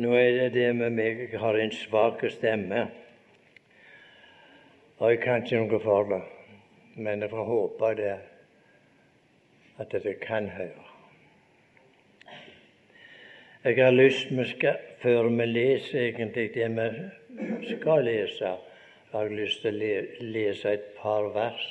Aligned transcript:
Nå 0.00 0.14
er 0.16 0.30
det 0.32 0.52
det 0.54 0.68
med 0.72 0.94
meg 0.96 1.18
jeg 1.26 1.40
har 1.42 1.58
en 1.60 1.72
svak 1.76 2.22
stemme, 2.32 2.86
og 4.96 5.10
jeg 5.10 5.18
kan 5.20 5.42
ikke 5.44 5.58
noe 5.60 5.80
for 5.82 6.08
det. 6.08 6.20
Men 6.96 7.20
jeg 7.20 7.30
får 7.30 7.44
håpe 7.44 7.90
det 7.98 8.14
at 9.76 9.92
dere 9.92 10.14
kan 10.22 10.48
høre. 10.54 10.86
Jeg 13.64 13.76
har 13.76 13.92
lyst 13.92 14.32
vi 14.32 14.48
skal, 14.54 14.80
Før 15.02 15.28
vi 15.28 15.44
leser 15.46 16.00
egentlig 16.00 16.48
det 16.54 16.70
vi 16.76 17.76
skal 17.76 18.04
lese, 18.04 18.56
har 19.12 19.28
jeg 19.28 19.36
lyst 19.36 19.62
til 19.62 19.84
å 19.84 19.94
lese 20.32 20.72
et 20.72 20.90
par 20.96 21.28
vers 21.36 21.70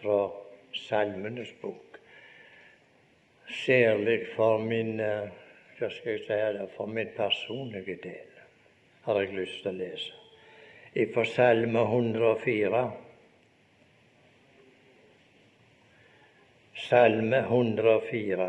fra 0.00 0.18
Salmenes 0.72 1.52
bok. 1.60 2.00
Særlig 3.48 4.22
for 4.36 4.58
min 4.58 5.00
eh, 5.00 5.43
hva 5.78 5.90
skal 5.90 6.12
jeg 6.12 6.22
si 6.26 6.36
det, 6.58 6.68
for 6.76 6.86
min 6.86 7.10
personlige 7.16 7.96
del 8.02 8.34
har 9.04 9.20
jeg 9.20 9.34
lyst 9.36 9.62
til 9.62 9.72
å 9.72 9.78
lese. 9.78 10.20
Fra 11.14 11.24
Salme 11.26 11.82
104. 11.82 12.82
Salme 16.84 17.40
104 17.48 18.48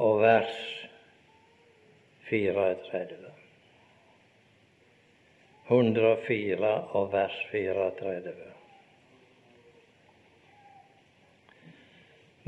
og 0.00 0.20
vers 0.24 0.58
34. 2.30 3.32
104 5.70 6.74
og 6.98 7.12
vers 7.12 7.40
34. 7.52 8.34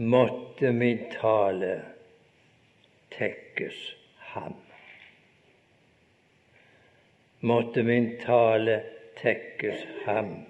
Måtte 0.02 0.72
min 0.72 1.06
tale 1.12 1.91
tekkes 3.52 3.96
ham. 4.18 4.54
Måtte 7.40 7.82
min 7.82 8.20
tale 8.20 8.82
tekkes 9.16 9.86
ham. 10.04 10.44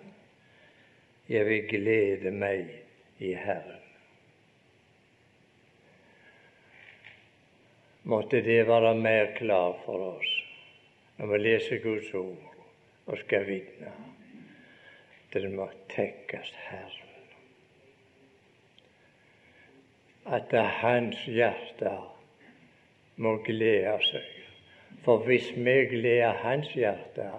Jeg 1.28 1.47
vil 1.47 1.69
glede 1.69 2.31
meg 2.31 2.69
i 3.19 3.34
Herren. 3.34 3.81
Måtte 8.05 8.42
det 8.42 8.67
være 8.67 8.94
mer 8.94 9.34
klar 9.37 9.78
for 9.84 10.16
oss 10.19 10.31
når 11.19 11.27
vi 11.27 11.39
leser 11.39 11.78
Guds 11.78 12.14
ord 12.14 12.56
og 13.06 13.19
skal 13.19 13.47
vitne. 13.47 13.92
Det 15.33 15.50
må 15.50 15.69
tekkes 15.89 16.55
Herren. 16.66 17.09
At 20.27 20.50
det 20.50 20.59
er 20.59 20.75
Hans 20.83 21.25
hjerte 21.27 21.94
må 23.23 23.37
glede 23.47 23.97
seg. 24.09 24.28
For 25.05 25.25
hvis 25.27 25.51
vi 25.56 25.77
gleder 25.91 26.39
Hans 26.42 26.70
hjerte, 26.75 27.31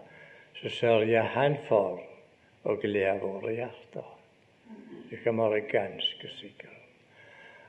så 0.59 0.69
sørger 0.69 1.31
Han 1.35 1.57
for 1.67 2.01
å 2.63 2.75
glede 2.79 3.19
våre 3.21 3.55
hjerter. 3.57 4.09
Det 5.09 5.19
kan 5.23 5.37
være 5.37 5.65
ganske 5.71 6.29
sikkert. 6.39 6.69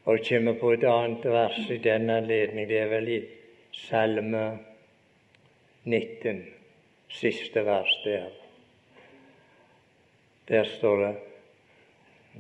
Og 0.05 0.21
kommer 0.29 0.59
på 0.61 0.73
et 0.75 0.85
annet 0.85 1.25
vers 1.33 1.71
i 1.71 1.79
denne 1.83 2.19
anledning. 2.21 2.69
Det 2.69 2.79
er 2.79 2.91
vel 2.93 3.09
i 3.09 3.21
Salme 3.75 4.45
19, 5.85 6.43
siste 7.11 7.65
vers 7.67 7.95
der. 8.05 8.29
Der 10.49 10.69
står 10.77 11.07
det 11.07 11.15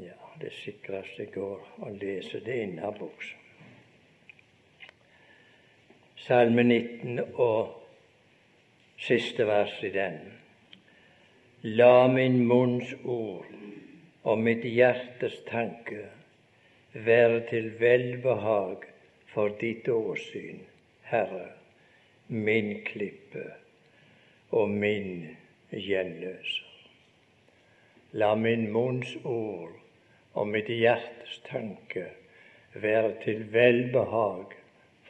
Ja, 0.04 0.18
det 0.40 0.52
sikreste 0.52 1.28
går 1.30 1.60
å 1.86 1.90
lese 1.94 2.40
det 2.44 2.56
innabords. 2.64 3.34
Salme 6.24 6.62
19 6.62 7.18
og 7.34 7.82
siste 8.96 9.44
vers 9.44 9.74
i 9.84 9.90
den. 9.92 10.14
La 11.62 12.06
min 12.08 12.38
munns 12.48 12.94
ord 13.04 13.50
og 14.22 14.38
mitt 14.40 14.64
hjertes 14.64 15.34
tanke 15.50 16.06
være 16.94 17.42
til 17.50 17.68
velbehag 17.76 18.86
for 19.34 19.52
ditt 19.60 19.90
åsyn, 19.92 20.62
Herre, 21.10 21.50
min 22.28 22.72
klippe 22.88 23.44
og 24.48 24.72
min 24.72 25.26
gjenløser. 25.76 26.70
La 28.16 28.32
min 28.34 28.70
munns 28.72 29.12
ord 29.24 29.76
og 30.32 30.48
mitt 30.56 30.72
hjertes 30.72 31.42
tanke 31.50 32.06
være 32.72 33.12
til 33.26 33.44
velbehag 33.52 34.56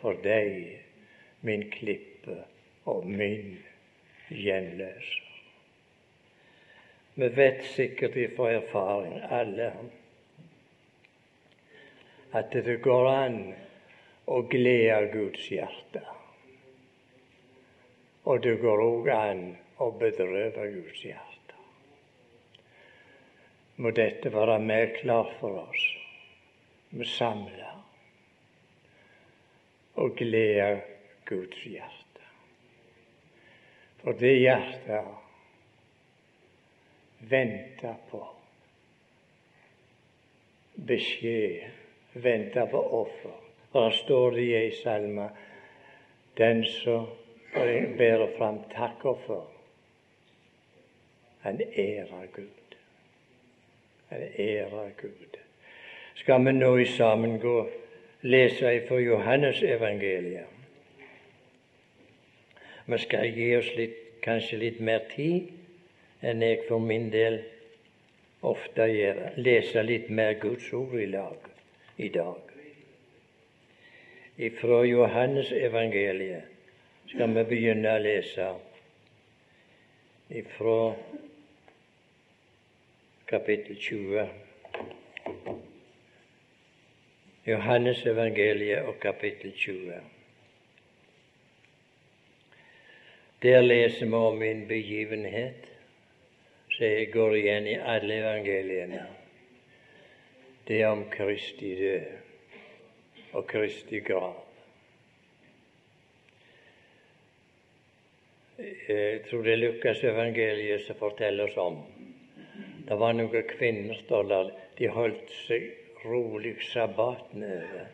for 0.00 0.18
deg, 0.26 0.80
min 1.44 1.70
klippe 1.70 2.38
og 2.88 3.06
min 3.06 3.58
gjenløser. 4.28 5.20
Vi 7.14 7.28
vet 7.36 7.60
sikkert 7.70 8.16
ifra 8.18 8.48
erfaring, 8.56 9.20
alle, 9.30 9.68
at 12.34 12.56
det 12.66 12.80
går 12.82 13.08
an 13.10 13.36
å 14.26 14.40
glede 14.50 15.12
Guds 15.12 15.44
hjerte. 15.52 16.02
Og 18.24 18.40
det 18.42 18.56
går 18.64 18.82
òg 18.82 19.10
an 19.14 19.44
å 19.84 19.90
bedrøve 20.00 20.66
Guds 20.72 21.04
hjerte. 21.04 21.60
Må 23.76 23.92
dette 23.94 24.32
være 24.32 24.58
mer 24.64 24.90
klart 24.96 25.36
for 25.38 25.60
oss. 25.68 25.86
Vi 26.94 27.06
samler 27.10 27.78
og 29.94 30.16
gleder 30.18 30.82
Guds 31.24 31.64
hjerte. 31.64 32.24
For 34.02 34.12
det 34.12 34.34
hjertet 34.38 35.04
venter 37.30 37.94
på 38.10 38.20
beskjed, 40.74 41.70
venter 42.12 42.66
på 42.66 42.82
offer. 43.00 43.40
Og 43.72 43.80
da 43.82 43.96
står 43.96 44.30
det 44.30 44.44
i 44.44 44.70
salmen 44.82 45.16
salme 45.22 45.28
den 46.36 46.64
som 46.64 47.06
bærer 47.98 48.28
fram 48.38 48.58
takkoffer, 48.74 49.44
han 51.40 51.60
ærer 51.60 52.26
Gud. 52.32 52.76
Han 54.08 54.22
ærer 54.38 54.90
Gud. 55.00 55.38
Skal 56.14 56.44
vi 56.46 56.52
nå 56.52 56.76
i 56.76 56.84
sammen 56.86 57.38
gå 57.40 57.68
lese 58.22 58.80
fra 58.88 58.98
Johannes 58.98 59.62
evangeliet? 59.62 60.53
Vi 62.86 62.98
skal 63.00 63.30
gi 63.32 63.50
oss 63.56 63.68
litt, 63.78 64.00
kanskje 64.24 64.58
litt 64.60 64.80
mer 64.84 65.06
tid 65.12 65.52
enn 66.24 66.42
jeg 66.44 66.64
for 66.68 66.80
min 66.84 67.10
del 67.12 67.38
ofte 68.44 68.88
gjør. 68.90 69.20
Lese 69.40 69.84
litt 69.84 70.10
mer 70.12 70.36
Guds 70.40 70.68
ord 70.76 70.92
i, 71.00 71.06
lag, 71.08 71.48
i 71.96 72.10
dag. 72.12 72.52
Fra 74.60 74.80
Johannes 74.84 75.52
evangeliet 75.54 76.50
skal 77.12 77.36
vi 77.36 77.44
begynne 77.52 77.92
å 77.94 78.02
lese 78.02 78.48
fra 80.56 80.78
kapittel 83.30 83.78
20. 83.78 84.26
Johannes 87.46 88.02
evangeliet 88.08 88.88
og 88.88 88.98
kapittel 89.00 89.52
20. 89.56 90.13
Der 93.44 93.62
leser 93.62 94.06
vi 94.06 94.16
om 94.16 94.42
en 94.42 94.62
begivenhet 94.68 95.66
som 96.72 97.10
går 97.12 97.34
igjen 97.36 97.66
i 97.68 97.74
alle 97.76 98.16
evangeliene. 98.22 99.02
Det 100.64 100.78
er 100.80 100.88
om 100.88 101.02
Kristi 101.12 101.74
død 101.76 103.34
og 103.36 103.44
Kristi 103.50 104.00
grav. 104.00 104.38
Jeg 108.56 109.20
tror 109.28 109.44
det 109.44 109.52
er 109.52 109.60
Lukas 109.60 110.00
evangeliet 110.08 110.88
som 110.88 111.02
forteller 111.04 111.52
oss 111.52 111.60
om. 111.60 111.78
Det 112.88 113.00
var 113.04 113.12
noen 113.12 113.48
kvinner, 113.52 114.00
står 114.06 114.28
der, 114.32 114.52
de 114.80 114.92
holdt 114.96 115.38
seg 115.44 115.68
rolig 116.08 116.56
sabbaten 116.72 117.44
over 117.44 117.86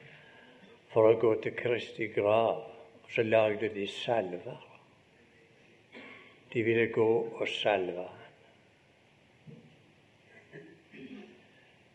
for 0.94 1.10
å 1.10 1.18
gå 1.18 1.36
til 1.42 1.58
Kristi 1.58 2.12
grav. 2.14 2.68
Og 3.02 3.14
så 3.18 3.26
lagde 3.26 3.74
de 3.74 3.90
salver. 3.90 4.69
De 6.52 6.62
ville 6.62 6.86
gå 6.86 7.10
og 7.40 7.48
salve. 7.48 8.06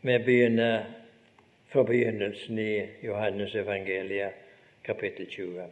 Vi 0.01 0.17
begynner 0.17 0.85
fra 1.71 1.83
begynnelsen 1.83 2.59
i 2.59 2.85
Johannes 3.03 3.55
evangeliet, 3.55 4.37
kapittel 4.85 5.27
20. 5.27 5.65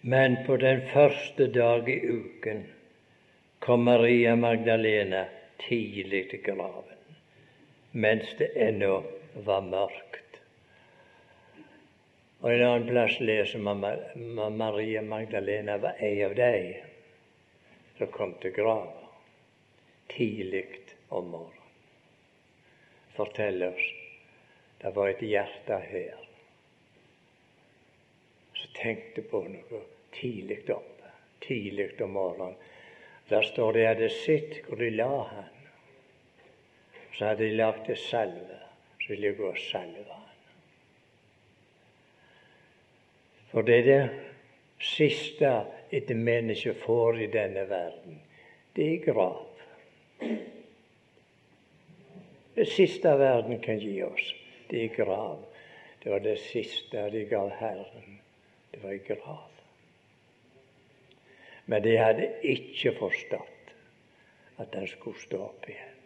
Men 0.00 0.36
på 0.46 0.56
den 0.56 0.82
første 0.92 1.48
dag 1.52 1.88
i 1.88 1.98
uken 2.06 2.66
kom 3.58 3.82
Maria 3.88 4.36
Magdalena 4.36 5.24
tidlig 5.68 6.28
til 6.30 6.44
graven, 6.46 6.94
mens 7.92 8.34
det 8.38 8.52
ennå 8.54 9.00
var 9.48 9.60
mørkt. 9.60 10.25
Og 12.46 12.52
en 12.52 12.62
annen 12.62 12.84
plass 12.86 13.16
leser 13.18 13.58
man 13.58 13.80
Maria 14.54 15.00
Magdalena 15.02 15.80
var 15.82 15.96
ei 15.98 16.20
av 16.22 16.36
de 16.38 16.76
som 17.98 18.10
kom 18.14 18.36
til 18.38 18.52
grava 18.54 19.08
tidlig 20.12 20.62
om 21.08 21.26
morgenen. 21.32 21.72
Fortell 23.16 23.64
oss. 23.66 23.88
Det 24.78 24.92
var 24.94 25.10
et 25.10 25.24
hjerte 25.26 25.78
her. 25.88 26.20
Som 28.60 28.76
tenkte 28.78 29.24
på 29.26 29.40
noe 29.50 29.80
tidlig 30.14 30.60
oppe, 30.70 31.10
tidlig 31.48 31.88
om 32.06 32.14
morgenen. 32.14 32.54
Der 33.26 33.42
står 33.42 33.72
det 33.74 33.88
at 33.88 33.98
de 33.98 34.06
hadde 34.06 34.20
sett 34.20 34.60
hvor 34.68 34.78
de 34.84 34.92
la 34.94 35.10
han. 35.32 35.50
Så 37.16 37.32
hadde 37.32 37.42
de 37.42 37.58
lagt 37.58 37.90
det 37.90 37.98
salve, 37.98 38.60
så 39.02 39.10
ville 39.16 39.32
de 39.34 39.40
gå 39.40 39.50
og 39.50 39.60
salve 39.66 40.06
han. 40.12 40.22
For 43.56 43.64
det 43.64 43.76
er 43.78 43.86
det 43.86 44.10
siste 44.84 45.50
et 45.88 46.10
menneske 46.12 46.74
får 46.82 47.22
i 47.24 47.28
denne 47.32 47.62
verden, 47.70 48.18
det 48.76 48.90
er 48.90 49.06
grav. 49.06 49.46
Det 52.52 52.68
siste 52.68 53.14
verden 53.16 53.62
kan 53.64 53.80
gi 53.80 53.94
oss, 54.04 54.28
det 54.68 54.84
er 54.84 54.94
grav. 54.98 55.40
Det 56.04 56.12
var 56.12 56.20
det 56.28 56.36
siste 56.44 57.08
de 57.16 57.24
gav 57.32 57.48
Herren. 57.56 58.20
Det 58.74 58.84
var 58.84 58.92
ei 58.92 59.00
grav. 59.08 59.50
Men 61.64 61.82
de 61.82 61.96
hadde 61.96 62.30
ikke 62.44 62.92
forstått 63.00 63.76
at 64.60 64.72
den 64.76 64.84
skulle 64.84 65.24
stå 65.24 65.46
opp 65.48 65.64
igjen. 65.64 66.00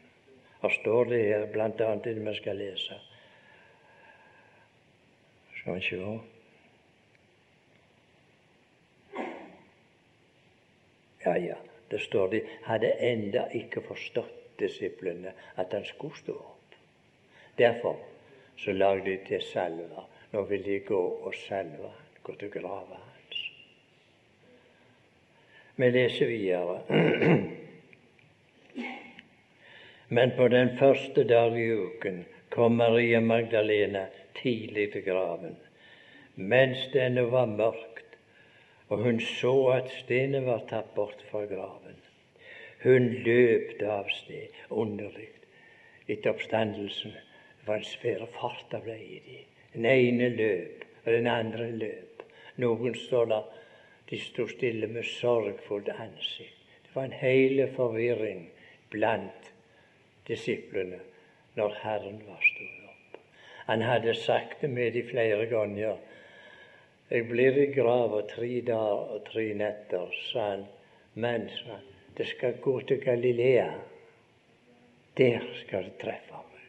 Her 0.62 0.78
står 0.78 1.16
det 1.16 1.24
her 1.26 1.50
bl.a. 1.50 1.94
det 2.04 2.14
vi 2.14 2.34
skal 2.38 2.62
lese. 2.62 3.06
Skal 5.58 5.74
vi 5.74 5.88
se 5.90 6.04
Ja, 11.24 11.36
ja. 11.38 11.56
Det 11.90 11.98
står 12.00 12.28
de 12.28 12.40
hadde 12.62 12.92
enda 13.02 13.48
ikke 13.54 13.82
forstått, 13.82 14.36
disiplene, 14.60 15.32
at 15.56 15.72
han 15.72 15.84
skulle 15.88 16.16
stå 16.16 16.34
opp. 16.36 16.74
Derfor 17.58 17.96
så 18.56 18.72
lagde 18.72 19.04
de 19.04 19.16
til 19.26 19.42
salva. 19.42 20.04
Nå 20.32 20.42
vil 20.46 20.62
de 20.64 20.78
gå 20.86 21.00
og 21.00 21.34
salve 21.34 21.88
han, 21.88 22.10
gå 22.22 22.34
til 22.38 22.50
grava 22.52 22.98
hans. 23.00 23.40
Vi 25.76 25.90
leser 25.90 26.26
videre. 26.30 26.76
Men 30.14 30.36
på 30.36 30.48
den 30.48 30.76
første 30.78 31.24
dag 31.24 31.58
i 31.58 31.70
uken 31.72 32.24
kom 32.50 32.72
Maria 32.78 33.20
Magdalena 33.20 34.06
tidlig 34.42 34.92
til 34.92 35.04
graven, 35.06 35.56
mens 36.36 36.78
det 36.92 37.02
ennå 37.06 37.28
var 37.30 37.46
mørkt, 37.46 37.89
og 38.90 38.98
hun 38.98 39.20
så 39.22 39.54
at 39.76 39.90
steinen 40.00 40.46
var 40.46 40.64
tatt 40.68 40.94
bort 40.94 41.22
fra 41.30 41.44
graven. 41.46 41.98
Hun 42.82 43.06
løp 43.26 43.82
av 43.86 44.08
sted, 44.10 44.56
underlig, 44.70 45.28
etter 46.08 46.32
oppstandelsen. 46.32 47.14
Var 47.66 47.78
en 47.78 47.86
svære 47.86 48.26
fart 48.34 48.74
av 48.74 48.82
ble 48.86 48.96
i 48.98 49.20
de. 49.26 49.38
Den 49.74 49.86
ene 49.86 50.30
løp, 50.34 50.84
og 51.04 51.12
den 51.12 51.28
andre 51.30 51.68
løp. 51.70 52.24
Noen 52.58 52.96
står 52.98 53.30
der, 53.30 53.46
de 54.10 54.18
sto 54.18 54.48
stille 54.50 54.88
med 54.90 55.06
sorgfullt 55.06 55.92
ansikt. 55.94 56.56
Det 56.82 56.96
var 56.96 57.06
en 57.06 57.18
hel 57.20 57.62
forvirring 57.76 58.48
blant 58.90 59.52
disiplene 60.26 60.98
når 61.54 61.76
Herren 61.84 62.18
var 62.26 62.42
stått 62.42 62.88
opp. 62.90 63.20
Han 63.68 63.84
hadde 63.86 64.16
sagt 64.18 64.64
det 64.64 64.70
med 64.70 64.96
de 64.96 65.04
flere 65.06 65.46
ganger. 65.46 66.00
Jeg 67.10 67.26
blir 67.26 67.56
i 67.58 67.70
grava 67.74 68.20
tre 68.30 68.60
dager 68.62 69.14
og 69.16 69.24
tre 69.26 69.48
netter, 69.58 70.12
sa 70.30 70.44
han, 70.52 70.60
men 71.18 71.48
sa 71.50 71.72
han, 71.72 71.86
det 72.14 72.26
skal 72.30 72.60
gå 72.62 72.74
til 72.86 73.00
Galilea. 73.02 73.70
Der 75.18 75.46
skal 75.58 75.88
det 75.88 75.96
treffe 75.98 76.38
meg. 76.38 76.66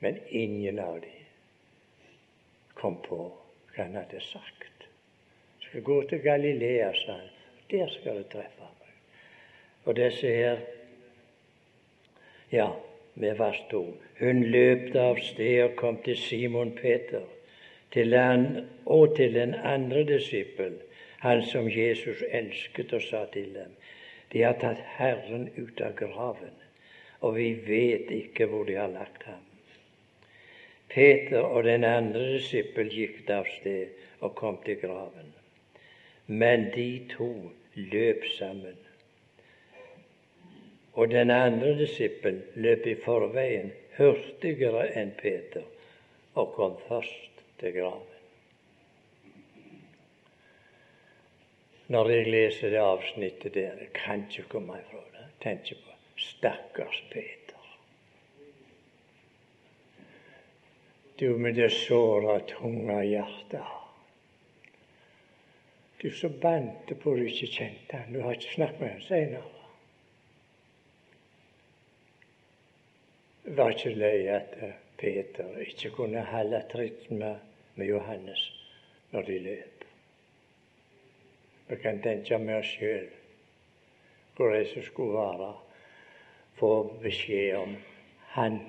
Men 0.00 0.20
ingen 0.28 0.78
av 0.80 1.00
dem 1.02 1.26
kom 2.78 2.96
på 3.04 3.18
hva 3.20 3.82
han 3.82 3.98
hadde 3.98 4.20
sagt. 4.24 4.86
Det 5.58 5.68
skal 5.68 5.84
gå 5.84 5.98
til 6.08 6.22
Galilea, 6.24 6.88
sa 7.02 7.18
han. 7.18 7.34
Der 7.70 7.92
skal 7.98 8.22
det 8.22 8.30
treffe 8.32 8.64
meg. 8.64 8.94
Og 9.84 9.96
disse 9.98 10.30
her 10.36 10.62
ja, 12.50 12.70
vi 13.14 13.34
var 13.38 13.60
to. 13.70 13.84
Hun 14.22 14.40
løpte 14.56 15.04
av 15.12 15.20
sted 15.20 15.66
og 15.66 15.76
kom 15.76 16.00
til 16.06 16.16
Simon 16.16 16.72
Peter 16.80 17.28
til 17.92 18.14
han, 18.14 18.66
og 18.86 19.16
til 19.16 19.34
den 19.34 19.54
andre 19.54 20.04
disippel, 20.04 20.78
han 21.20 21.42
som 21.46 21.68
Jesus 21.68 22.22
elsket, 22.30 22.92
og 22.92 23.02
sa 23.02 23.24
til 23.32 23.54
dem 23.54 23.76
De 24.32 24.42
har 24.42 24.58
tatt 24.62 24.78
Herren 24.96 25.48
ut 25.58 25.80
av 25.82 25.96
graven, 25.98 26.54
og 27.20 27.34
vi 27.36 27.48
vet 27.66 28.12
ikke 28.14 28.46
hvor 28.46 28.64
de 28.64 28.76
har 28.78 28.92
lagt 28.92 29.24
ham. 29.26 29.42
Peter 30.88 31.40
og 31.40 31.64
den 31.64 31.84
andre 31.84 32.28
disippel 32.36 32.90
gikk 32.94 33.30
av 33.30 33.50
sted 33.58 33.90
og 34.20 34.34
kom 34.38 34.58
til 34.64 34.78
graven. 34.78 35.34
Men 36.26 36.70
de 36.74 37.06
to 37.10 37.32
løp 37.74 38.24
sammen 38.38 38.78
og 40.92 41.10
den 41.10 41.30
andre 41.30 41.78
disippel 41.78 42.42
løp 42.54 42.86
i 42.86 42.94
forveien 43.04 43.70
hurtigere 43.98 44.88
enn 45.00 45.12
Peter 45.16 45.66
og 46.34 46.54
kom 46.56 46.74
først 46.88 47.39
til 47.60 47.74
graven. 47.76 48.06
Når 51.90 52.10
jeg 52.10 52.26
leser 52.30 52.70
det 52.70 52.82
avsnittet 52.82 53.54
der, 53.54 53.78
jeg 53.82 53.92
kan 53.94 54.24
ikke 54.30 54.48
komme 54.48 54.78
ifra 54.78 55.02
det. 55.14 55.26
Tenker 55.42 55.80
på 55.84 55.96
stakkars 56.16 57.02
Peter. 57.10 57.58
Du 61.20 61.36
med 61.36 61.54
det 61.54 61.72
såra, 61.72 62.38
tunge 62.48 63.02
hjertet. 63.04 63.76
Du 66.02 66.10
som 66.16 66.32
bandt 66.40 66.94
på 67.02 67.16
du 67.16 67.26
ikke 67.26 67.50
kjente 67.58 67.96
han. 67.96 68.14
Du 68.14 68.22
har 68.22 68.38
ikke 68.38 68.54
snakket 68.54 68.80
med 68.80 68.94
han 68.94 69.02
senere. 69.08 69.56
var 73.56 73.74
ikke 73.74 73.94
lei 73.98 74.26
at 74.30 74.54
Peter 75.00 75.56
ikke 75.64 75.90
kunne 75.96 76.22
holde 76.28 76.60
tritt 76.70 77.08
med, 77.10 77.36
med 77.80 77.88
Johannes 77.88 78.42
når 79.10 79.26
de 79.28 79.38
løp. 79.46 79.84
Vi 81.70 81.76
kan 81.82 82.02
tenke 82.04 82.36
oss 82.58 82.76
sjøl 82.76 83.08
hvor 84.36 84.54
det 84.54 84.84
skulle 84.84 85.18
være, 85.18 85.50
få 86.56 86.70
beskjed 87.02 87.56
om 87.58 87.74
han 88.36 88.60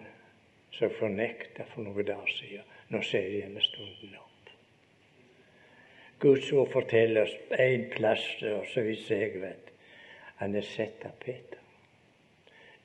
som 0.75 0.91
fornekta 0.99 1.63
for 1.71 1.85
noen 1.85 2.07
dager 2.07 2.33
siden. 2.35 2.67
Nå 2.91 2.99
ser 3.07 3.47
med 3.47 3.63
stunden 3.63 4.17
opp. 4.19 4.51
Guds 6.19 6.51
ord 6.51 6.69
forteller 6.73 7.23
oss 7.23 7.37
en 7.55 7.87
plass, 7.93 8.25
og 8.51 8.67
så 8.73 8.83
vidt 8.83 9.07
jeg 9.09 9.39
vet, 9.41 9.71
han 10.41 10.55
er 10.55 10.67
sett 10.67 11.05
av 11.07 11.15
Peter. 11.23 11.59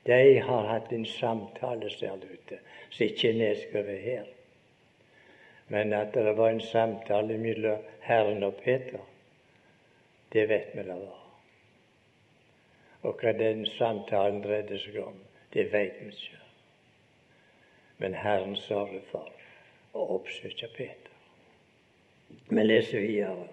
De 0.07 0.39
har 0.39 0.71
hatt 0.71 0.93
en 0.95 1.05
samtale, 1.05 1.89
ser 1.91 2.15
det 2.21 2.31
ut 2.31 2.55
som 2.89 3.05
ikke 3.05 3.29
er 3.33 3.39
nedskrevet 3.41 4.03
her. 4.05 4.36
Men 5.67 5.93
at 5.93 6.13
det 6.13 6.33
var 6.37 6.49
en 6.49 6.61
samtale 6.61 7.37
mellom 7.37 7.83
Herren 8.01 8.43
og 8.43 8.55
Peter, 8.63 8.99
det 10.33 10.47
vet 10.49 10.73
vi 10.73 10.83
det 10.83 10.95
var. 10.95 11.23
Og 13.03 13.19
hva 13.21 13.33
den 13.35 13.65
samtalen 13.77 14.41
dreide 14.43 14.79
seg 14.79 14.99
om, 15.03 15.19
det 15.53 15.67
vet 15.73 15.99
vi 16.01 16.11
ikke. 16.13 16.39
Men 17.97 18.15
Herren 18.15 18.55
sørger 18.55 19.03
for 19.11 19.29
å 19.97 20.07
oppsøke 20.17 20.69
Peter. 20.75 21.13
Vi 22.49 22.63
leser 22.63 23.03
videre. 23.03 23.47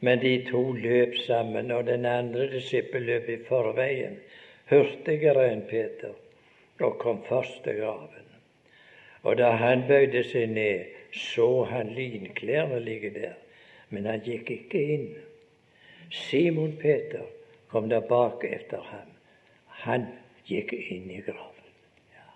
Men 0.00 0.20
de 0.20 0.34
to 0.50 0.62
løp 0.72 1.16
sammen, 1.24 1.70
og 1.72 1.86
den 1.86 2.04
andre 2.06 2.50
disippel 2.52 3.06
løp 3.08 3.28
i 3.32 3.38
forveien 3.48 4.18
hurtigere 4.70 5.46
enn 5.52 5.64
Peter 5.70 6.14
og 6.84 6.98
kom 7.00 7.22
først 7.24 7.62
til 7.64 7.80
graven. 7.80 8.26
Og 9.22 9.38
da 9.38 9.54
han 9.56 9.86
bøyde 9.88 10.22
seg 10.26 10.50
ned, 10.52 10.95
så 11.16 11.64
han 11.64 11.94
linklærne 11.96 12.80
ligge 12.80 13.10
der, 13.14 13.34
men 13.88 14.06
han 14.06 14.22
gikk 14.24 14.50
ikke 14.50 14.82
inn. 14.94 15.08
Simon 16.12 16.76
Peter 16.80 17.24
kom 17.70 17.88
der 17.90 18.04
bak 18.06 18.44
etter 18.44 18.82
ham. 18.90 19.12
Han 19.86 20.06
gikk 20.46 20.72
inn 20.76 21.10
i 21.10 21.22
graven. 21.24 21.70
Ja. 22.14 22.26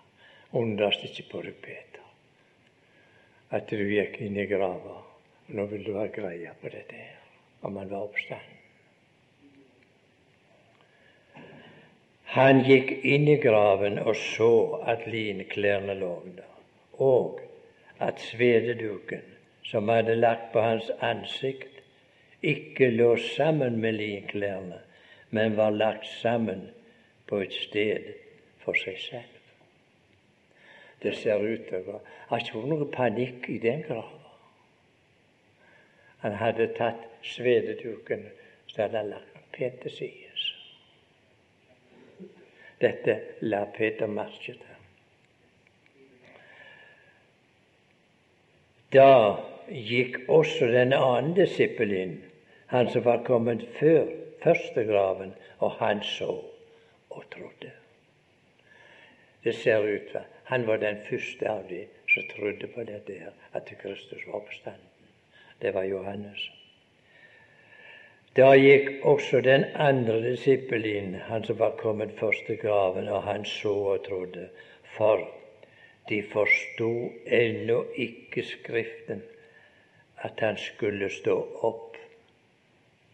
Undres 0.59 0.99
ikke 1.07 1.27
på 1.31 1.43
deg, 1.45 1.59
Peter, 1.63 2.07
at 3.51 3.69
du 3.71 3.83
gikk 3.85 4.19
inn 4.25 4.39
i 4.39 4.47
grava. 4.49 5.01
Nå 5.51 5.67
vil 5.71 5.83
du 5.83 5.93
ha 5.97 6.07
greie 6.07 6.53
på 6.61 6.71
dette 6.71 6.95
her, 6.95 7.21
om 7.67 7.77
han 7.79 7.91
var 7.91 8.07
oppstanden. 8.07 8.57
Han 12.31 12.61
gikk 12.63 12.93
inn 13.03 13.27
i 13.27 13.35
graven 13.43 13.97
og 13.99 14.15
så 14.15 14.53
at 14.87 15.03
linklærne 15.11 15.97
lå 15.99 16.13
der, 16.37 16.47
og 17.03 17.41
at 18.01 18.19
svededuken 18.19 19.25
som 19.63 19.89
hadde 19.89 20.15
lagt 20.17 20.51
på 20.53 20.61
hans 20.61 20.89
ansikt, 21.05 21.81
ikke 22.41 22.89
lå 22.89 23.15
sammen 23.35 23.77
med 23.81 23.93
linklærne, 23.99 24.79
men 25.29 25.57
var 25.57 25.69
lagt 25.69 26.07
sammen 26.07 26.69
på 27.29 27.43
et 27.45 27.53
sted 27.53 28.09
for 28.63 28.73
seg 28.73 28.97
selv. 28.99 29.37
Det 31.01 31.13
ser 31.17 31.45
ut 31.45 31.69
til 31.69 31.87
å 31.89 32.01
ha 32.29 32.41
ikke 32.41 32.57
vært 32.57 32.73
noe 32.73 32.89
panikk 32.93 33.47
i 33.49 33.59
den 33.61 33.85
grava. 33.85 34.17
Han 36.25 36.37
hadde 36.37 36.67
tatt 36.77 37.07
svededuken 37.25 38.27
så 38.67 38.81
hadde 38.81 38.97
han 38.97 39.13
lagt 39.15 39.39
pent 39.53 39.81
til 39.81 39.95
side. 39.95 40.27
Dette 42.81 43.19
la 43.41 43.65
Peter 43.77 44.07
merke 44.07 44.55
til. 44.57 44.70
Da 48.93 49.39
gikk 49.71 50.17
også 50.27 50.67
den 50.71 50.93
annen 50.93 51.35
disippel 51.37 51.93
inn, 51.95 52.17
han 52.71 52.89
som 52.91 53.05
var 53.05 53.23
kommet 53.27 53.63
før 53.79 54.09
første 54.43 54.83
graven, 54.87 55.33
og 55.59 55.77
han 55.79 56.03
så 56.03 56.33
og 57.09 57.23
trodde. 57.31 57.71
Det 59.43 59.55
ser 59.55 59.87
ut 59.87 60.11
til 60.11 60.27
han 60.51 60.67
var 60.67 60.77
den 60.77 60.97
første 61.09 61.47
av 61.49 61.61
de 61.69 61.85
som 62.11 62.23
trodde 62.35 62.67
på 62.67 62.83
dette 62.83 63.13
her, 63.15 63.31
at 63.55 63.69
Kristus 63.81 64.25
var 64.27 64.41
oppstanden. 64.41 64.89
Det 65.61 65.71
var 65.73 65.83
Johannes. 65.87 66.49
Da 68.35 68.49
gikk 68.59 69.05
også 69.07 69.39
den 69.45 69.63
andre 69.75 70.17
disippel 70.25 70.85
inn, 70.85 71.15
han 71.29 71.43
som 71.47 71.59
var 71.59 71.77
kommet 71.79 72.11
først 72.19 72.45
til 72.49 72.59
graven, 72.59 73.07
og 73.07 73.23
han 73.23 73.45
så 73.45 73.71
og 73.93 74.03
trodde. 74.09 74.49
For 74.97 75.23
de 76.09 76.21
forsto 76.31 77.11
ennå 77.25 77.83
ikke 77.95 78.43
Skriften, 78.43 79.23
at 80.17 80.39
han 80.39 80.57
skulle 80.57 81.09
stå 81.09 81.35
opp 81.65 81.97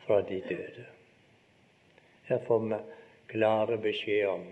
fra 0.06 0.22
de 0.22 0.42
døde. 0.50 0.86
Her 2.28 2.40
får 2.48 2.64
vi 2.68 2.80
klare 3.32 3.78
beskjed 3.78 4.28
om 4.28 4.48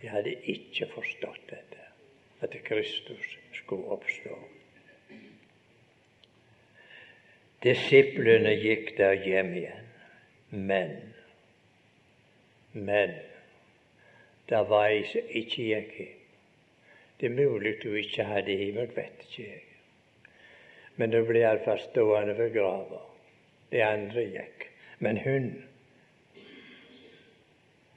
de 0.00 0.08
hadde 0.08 0.34
ikke 0.44 0.86
forstått 0.92 1.50
dette, 1.50 1.84
at 2.40 2.54
Kristus 2.64 3.36
skulle 3.52 3.90
oppstå. 3.96 4.38
Disiplene 7.64 8.54
gikk 8.54 8.94
der 8.98 9.16
hjem 9.24 9.54
igjen, 9.58 9.88
men 10.50 10.98
men 12.72 13.14
det 14.48 14.60
var 14.68 14.92
ei 14.92 15.02
som 15.08 15.32
ikke 15.40 15.64
gikk 15.72 15.98
hjem. 15.98 16.17
Det 17.18 17.26
er 17.26 17.34
mulig 17.34 17.74
du 17.82 17.94
ikke 17.98 18.24
hadde 18.24 18.56
himmel, 18.56 18.90
vet 18.94 19.24
ikke. 19.26 19.60
Men 20.96 21.10
du 21.10 21.22
ble 21.26 21.42
iallfall 21.42 21.80
stående 21.82 22.36
ved 22.38 22.52
grava. 22.54 23.00
Det 23.72 23.82
andre 23.82 24.24
gikk. 24.34 24.68
Men 25.02 25.18
hun 25.24 25.48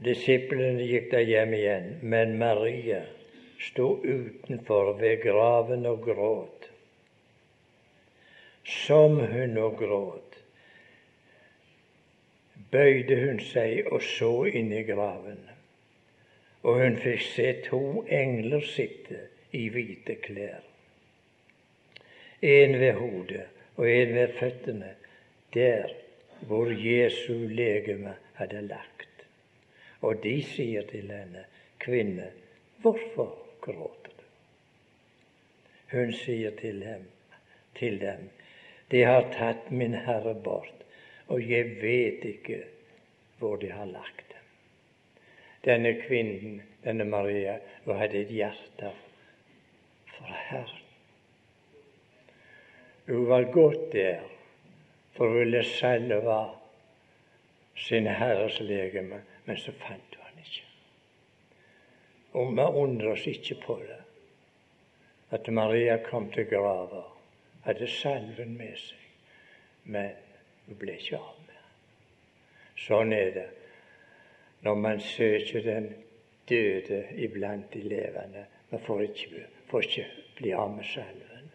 Disiplene 0.02 0.82
gikk 0.90 1.12
der 1.12 1.28
hjem 1.30 1.52
igjen, 1.54 1.90
men 2.02 2.34
Maria 2.42 3.04
sto 3.62 4.00
utenfor 4.02 4.96
ved 4.98 5.20
graven 5.22 5.86
og 5.86 6.02
gråt. 6.08 6.66
Som 8.66 9.20
hun 9.20 9.58
og 9.62 9.78
gråt, 9.78 10.40
bøyde 12.74 13.20
hun 13.22 13.46
seg 13.46 13.92
og 13.94 14.02
så 14.02 14.34
inn 14.50 14.74
i 14.74 14.82
graven 14.90 15.51
og 16.64 16.82
hun 16.82 16.98
fikk 17.02 17.24
se 17.26 17.48
to 17.66 17.82
engler 18.10 18.66
sitte 18.66 19.20
i 19.58 19.68
hvite 19.74 20.16
klær. 20.22 20.62
En 22.42 22.78
ved 22.80 22.94
hodet 22.98 23.48
og 23.76 23.90
en 23.90 24.14
ved 24.16 24.36
føttene, 24.40 24.96
der 25.54 25.94
hvor 26.48 26.70
Jesu 26.74 27.34
legeme 27.34 28.16
hadde 28.34 28.62
lagt. 28.62 29.26
Og 30.02 30.24
de 30.24 30.38
sier 30.46 30.86
til 30.90 31.12
henne, 31.14 31.46
kvinne, 31.80 32.32
hvorfor 32.82 33.36
gråter 33.62 34.14
du? 34.18 34.24
Hun 35.92 36.14
sier 36.14 36.54
til 36.62 36.82
dem, 36.82 37.06
til 37.78 38.00
dem, 38.02 38.30
de 38.92 39.04
har 39.06 39.30
tatt 39.34 39.70
min 39.72 39.94
Herre 40.06 40.34
bort, 40.44 40.86
og 41.28 41.46
jeg 41.50 41.78
vet 41.82 42.26
ikke 42.26 42.64
hvor 43.40 43.56
de 43.62 43.70
har 43.72 43.86
lagt 43.86 44.31
denne 45.66 45.94
kvinnen, 46.02 46.62
denne 46.84 47.06
Maria, 47.06 47.60
hun 47.86 47.98
hadde 47.98 48.22
et 48.22 48.34
hjerte 48.34 48.94
for 50.16 50.34
Herren. 50.50 50.80
Hun 53.06 53.28
var 53.30 53.44
godt 53.54 53.92
der, 53.94 54.22
for 55.14 55.28
hun 55.28 55.40
ville 55.40 55.64
salve 55.64 56.40
sin 57.76 58.08
Herres 58.08 58.60
legeme, 58.60 59.22
men 59.46 59.58
så 59.58 59.72
fant 59.72 60.16
hun 60.16 60.26
han 60.26 60.44
ikke. 60.46 60.66
Og 62.34 62.54
vi 62.56 62.68
undrer 62.84 63.12
oss 63.12 63.28
ikke 63.28 63.58
på 63.66 63.80
det, 63.84 64.02
at 65.32 65.48
Maria 65.54 65.98
kom 66.04 66.32
til 66.32 66.46
grava, 66.46 67.04
hadde 67.64 67.88
salven 67.88 68.58
med 68.58 68.76
seg, 68.78 69.08
men 69.84 70.14
hun 70.66 70.78
ble 70.80 70.98
ikke 70.98 71.20
av 71.20 71.38
med. 71.48 71.66
Sånn 72.82 73.14
er 73.14 73.34
det 73.36 73.48
når 74.62 74.76
man 74.76 75.00
søker 75.00 75.62
den 75.66 75.94
døde 76.50 77.04
iblant 77.18 77.74
de 77.74 77.82
levende. 77.82 78.46
Man 78.70 78.82
får 78.86 79.02
ikke, 79.02 79.46
får 79.70 79.88
ikke 79.88 80.08
bli 80.38 80.54
av 80.54 80.76
med 80.76 80.86
salven. 80.86 81.52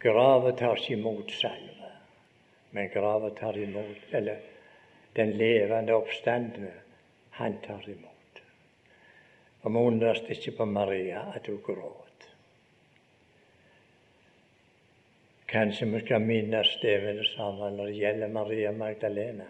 Grava 0.00 0.52
tar 0.52 0.78
ikke 0.78 0.94
imot 0.96 1.32
salve, 1.32 1.92
men 2.70 2.90
grava 2.92 3.30
tar 3.34 3.58
imot 3.58 4.12
Eller 4.12 4.42
den 5.16 5.32
levende 5.32 5.94
oppstandende, 5.94 6.72
han 7.30 7.58
tar 7.66 7.88
imot. 7.88 8.42
Og 9.62 9.72
vi 9.72 9.78
undres 9.78 10.20
ikke 10.30 10.52
på 10.58 10.64
Maria 10.64 11.24
at 11.34 11.46
hun 11.46 11.62
gråt. 11.64 12.28
Kanskje 15.46 15.86
vi 15.86 16.00
skal 16.04 16.20
minnes 16.20 16.78
det 16.82 16.96
med 17.02 17.20
det 17.22 17.28
samme 17.32 17.70
når 17.70 17.86
det 17.86 18.00
gjelder 18.00 18.28
Maria 18.34 18.72
Magdalena. 18.72 19.46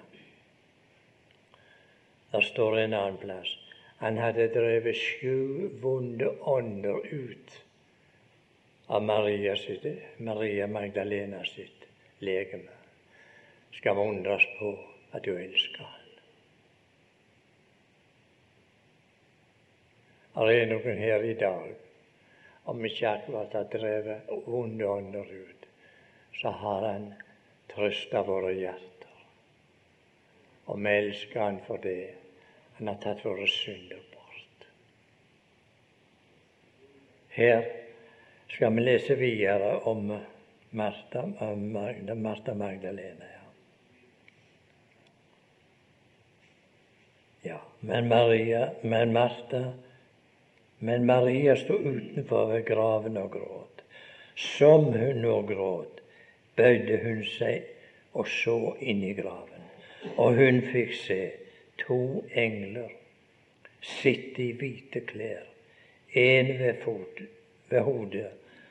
Der 2.36 2.42
står 2.42 2.78
en 2.78 2.94
annen 2.94 3.16
plass. 3.16 3.48
Han 3.96 4.18
hadde 4.20 4.50
drevet 4.52 4.96
sju 4.96 5.68
vonde 5.80 6.26
ånder 6.44 7.06
ut 7.08 7.52
av 8.86 9.02
Maria, 9.02 9.54
sitt, 9.56 9.86
Maria 10.20 10.66
Magdalena 10.66 11.40
sitt 11.48 11.86
legeme. 12.18 12.74
Skal 13.72 13.96
vi 13.96 14.04
undres 14.10 14.44
på 14.58 14.74
at 15.16 15.24
du 15.24 15.30
elsker 15.32 15.88
han. 15.94 16.12
Det 20.36 20.58
er 20.58 20.68
noen 20.74 21.00
her 21.06 21.24
i 21.24 21.38
dag, 21.40 21.72
om 22.68 22.84
ikke 22.84 23.14
akkurat 23.14 23.56
har 23.56 23.72
drevet 23.72 24.28
vonde 24.44 24.92
ånder 24.98 25.32
ut, 25.32 25.66
så 26.42 26.52
har 26.52 26.86
han 26.90 27.08
trøsta 27.72 28.26
våre 28.28 28.52
hjerter. 28.60 29.18
Og 30.66 30.84
vi 30.84 30.96
elsker 31.00 31.40
han 31.46 31.64
for 31.64 31.80
det. 31.80 32.25
Han 32.76 32.88
har 32.88 32.98
tatt 33.02 33.24
våre 33.24 33.46
synder 33.48 34.02
bort. 34.12 34.66
Her 37.36 37.64
skal 38.52 38.74
vi 38.76 38.84
lese 38.84 39.16
videre 39.20 39.72
om 39.88 40.12
Martha, 40.70 41.26
Martha 41.56 42.54
Magdalena. 42.54 43.32
Ja. 47.42 47.60
Men 47.80 48.08
Maria, 48.08 48.70
men 48.82 49.12
Martha 49.12 49.72
men 50.78 51.06
Maria 51.06 51.56
sto 51.56 51.74
utenfor 51.74 52.46
ved 52.46 52.64
graven 52.66 53.16
og 53.16 53.30
gråt. 53.32 53.82
Som 54.36 54.90
hun 54.92 55.22
nå 55.24 55.40
gråt, 55.48 56.02
bøyde 56.56 56.98
hun 57.04 57.22
seg 57.24 57.64
og 58.12 58.28
så 58.28 58.74
inn 58.80 59.00
i 59.04 59.14
graven. 59.16 59.64
Og 60.20 60.36
hun 60.36 60.60
fikk 60.68 60.92
se 61.00 61.20
to 61.86 62.24
engler 62.34 62.90
sitte 63.82 64.42
i 64.42 64.52
hvite 64.58 65.00
klær, 65.06 65.44
en 66.12 66.48
ved, 66.58 66.80
fot, 66.82 67.20
ved 67.70 67.80
hodet 67.80 68.30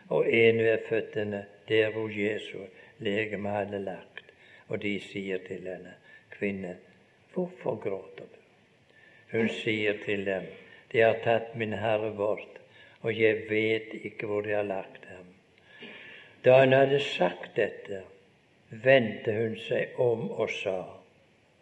og 0.10 0.28
en 0.28 0.58
ved 0.58 0.88
føttene, 0.90 1.46
der 1.70 1.92
hvor 1.92 2.10
Jesu 2.10 2.66
legeme 3.00 3.50
hadde 3.50 3.80
lagt. 3.80 4.24
Og 4.68 4.82
de 4.82 4.98
sier 5.00 5.38
til 5.48 5.68
henne, 5.70 5.94
kvinne, 6.34 6.76
hvorfor 7.34 7.76
gråter 7.76 8.26
du? 8.26 8.42
Hun 9.32 9.50
sier 9.50 9.98
til 10.06 10.26
dem, 10.26 10.48
de 10.92 11.02
har 11.04 11.20
tatt 11.24 11.56
min 11.60 11.74
Herre 11.74 12.12
bort, 12.18 12.60
og 13.02 13.14
jeg 13.14 13.46
vet 13.50 13.94
ikke 14.08 14.28
hvor 14.30 14.42
de 14.42 14.56
har 14.56 14.66
lagt 14.66 15.06
ham. 15.12 15.28
Da 16.46 16.60
hun 16.62 16.74
hadde 16.74 17.00
sagt 17.00 17.56
dette, 17.58 18.02
vendte 18.70 19.34
hun 19.34 19.56
seg 19.62 20.00
om 20.02 20.30
og 20.32 20.50
sa, 20.50 20.80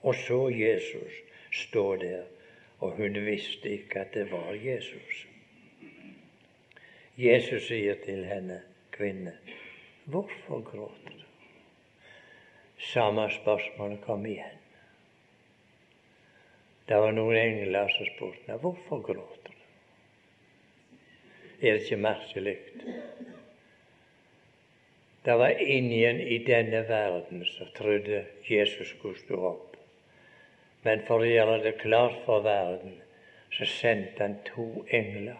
og 0.03 0.15
så 0.15 0.47
Jesus 0.49 1.19
stå 1.53 1.95
der, 2.01 2.23
og 2.79 2.97
hun 2.97 3.19
visste 3.25 3.69
ikke 3.69 3.99
at 3.99 4.13
det 4.13 4.31
var 4.31 4.53
Jesus. 4.57 5.25
Jesus 7.17 7.67
sier 7.67 7.95
til 8.05 8.25
henne, 8.25 8.61
'Kvinne, 8.91 9.37
Hvorfor 10.05 10.61
gråter 10.61 11.09
du? 11.09 11.23
Samme 12.77 13.29
spørsmål 13.31 13.97
kom 14.05 14.25
igjen. 14.25 14.59
Det 16.87 16.97
var 16.99 17.13
noen 17.15 17.37
engler 17.39 17.87
som 17.93 18.09
spurte 18.09 18.41
henne, 18.43 18.59
hvorfor 18.59 18.99
gråter 18.99 19.53
du? 19.53 19.61
Er 21.61 21.77
det 21.77 21.85
ikke 21.85 21.97
merkelig? 22.03 22.57
Det 25.23 25.37
var 25.39 25.63
ingen 25.63 26.19
i 26.19 26.37
denne 26.43 26.83
verden 26.89 27.45
som 27.45 27.71
trodde 27.77 28.25
Jesus 28.49 28.91
skulle 28.97 29.19
stå 29.19 29.39
opp. 29.53 29.72
Men 30.83 31.05
for 31.07 31.23
å 31.23 31.29
gjøre 31.29 31.61
det 31.63 31.77
klart 31.79 32.19
for 32.25 32.43
verden, 32.43 32.97
så 33.53 33.67
sendte 33.69 34.23
han 34.23 34.37
to 34.47 34.67
engler. 34.91 35.39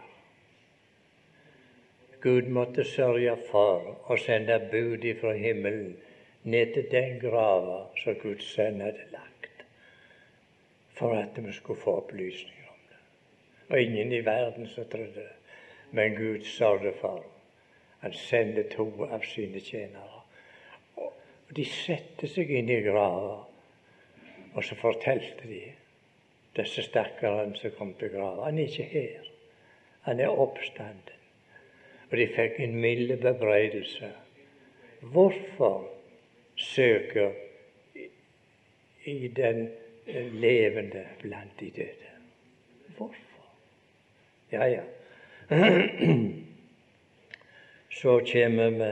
Gud 2.23 2.47
måtte 2.55 2.85
sørge 2.87 3.35
for 3.49 3.89
å 4.07 4.17
sende 4.21 4.55
bud 4.71 5.03
ifra 5.03 5.33
himmelen 5.35 5.97
ned 6.43 6.71
til 6.75 6.87
den 6.91 7.17
grava 7.19 7.81
som 7.99 8.15
Guds 8.21 8.47
sønn 8.55 8.79
hadde 8.83 9.09
lagt, 9.11 9.65
for 10.95 11.17
at 11.19 11.35
vi 11.35 11.51
skulle 11.51 11.83
få 11.83 11.97
opplysninger 12.03 12.71
om 12.71 12.81
det. 12.89 13.01
Og 13.69 13.81
ingen 13.81 14.15
i 14.15 14.23
verden 14.23 14.67
som 14.71 14.87
trodde 14.87 15.19
det, 15.19 15.29
men 15.91 16.15
Gud 16.15 16.47
sørget 16.47 16.95
for 17.01 17.23
han 18.03 18.13
sendte 18.13 18.65
to 18.71 18.87
av 19.07 19.23
sine 19.23 19.59
tjenere. 19.63 20.23
Og 20.99 21.55
De 21.55 21.63
satte 21.67 22.27
seg 22.27 22.49
inn 22.51 22.71
i 22.71 22.81
grava, 22.83 23.43
og 24.53 24.63
så 24.63 24.75
fortalte 24.75 25.47
de 25.47 25.61
disse 26.57 26.83
stakkarene 26.85 27.57
som 27.57 27.71
kom 27.77 27.93
til 27.97 28.11
grava. 28.13 28.45
Han 28.45 28.59
er 28.59 28.69
ikke 28.69 28.83
her. 28.83 29.29
Han 30.01 30.19
er 30.19 30.27
oppstanden. 30.27 31.09
Og 32.11 32.17
de 32.19 32.27
fikk 32.35 32.59
en 32.61 32.75
mild 32.77 33.15
bebreidelse. 33.23 34.11
Hvorfor 35.01 35.89
søker 36.55 37.31
i 39.05 39.27
den 39.27 39.69
levende 40.37 41.07
blant 41.19 41.59
de 41.59 41.71
døde? 41.75 42.11
Hvorfor? 42.97 43.47
Ja, 44.51 44.65
ja. 44.65 44.83
så 48.01 48.19
kommer 48.31 48.69
vi 48.69 48.91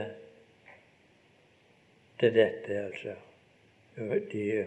til 2.20 2.34
dette, 2.34 2.78
altså. 2.84 3.14
De 4.32 4.66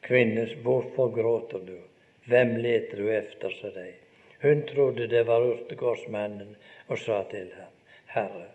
kvinnes 0.00 0.56
Hvorfor 0.62 1.10
gråter 1.14 1.58
du? 1.66 1.78
Hvem 2.24 2.56
leter 2.56 2.96
du 2.96 3.10
efter, 3.12 3.50
sa 3.50 3.70
de. 3.74 3.92
Hun 4.40 4.62
trodde 4.66 5.06
det 5.06 5.22
var 5.28 5.44
urtegårdsmannen 5.44 6.56
og 6.88 6.98
sa 6.98 7.22
til 7.30 7.50
ham, 7.56 7.72
Herre, 8.06 8.46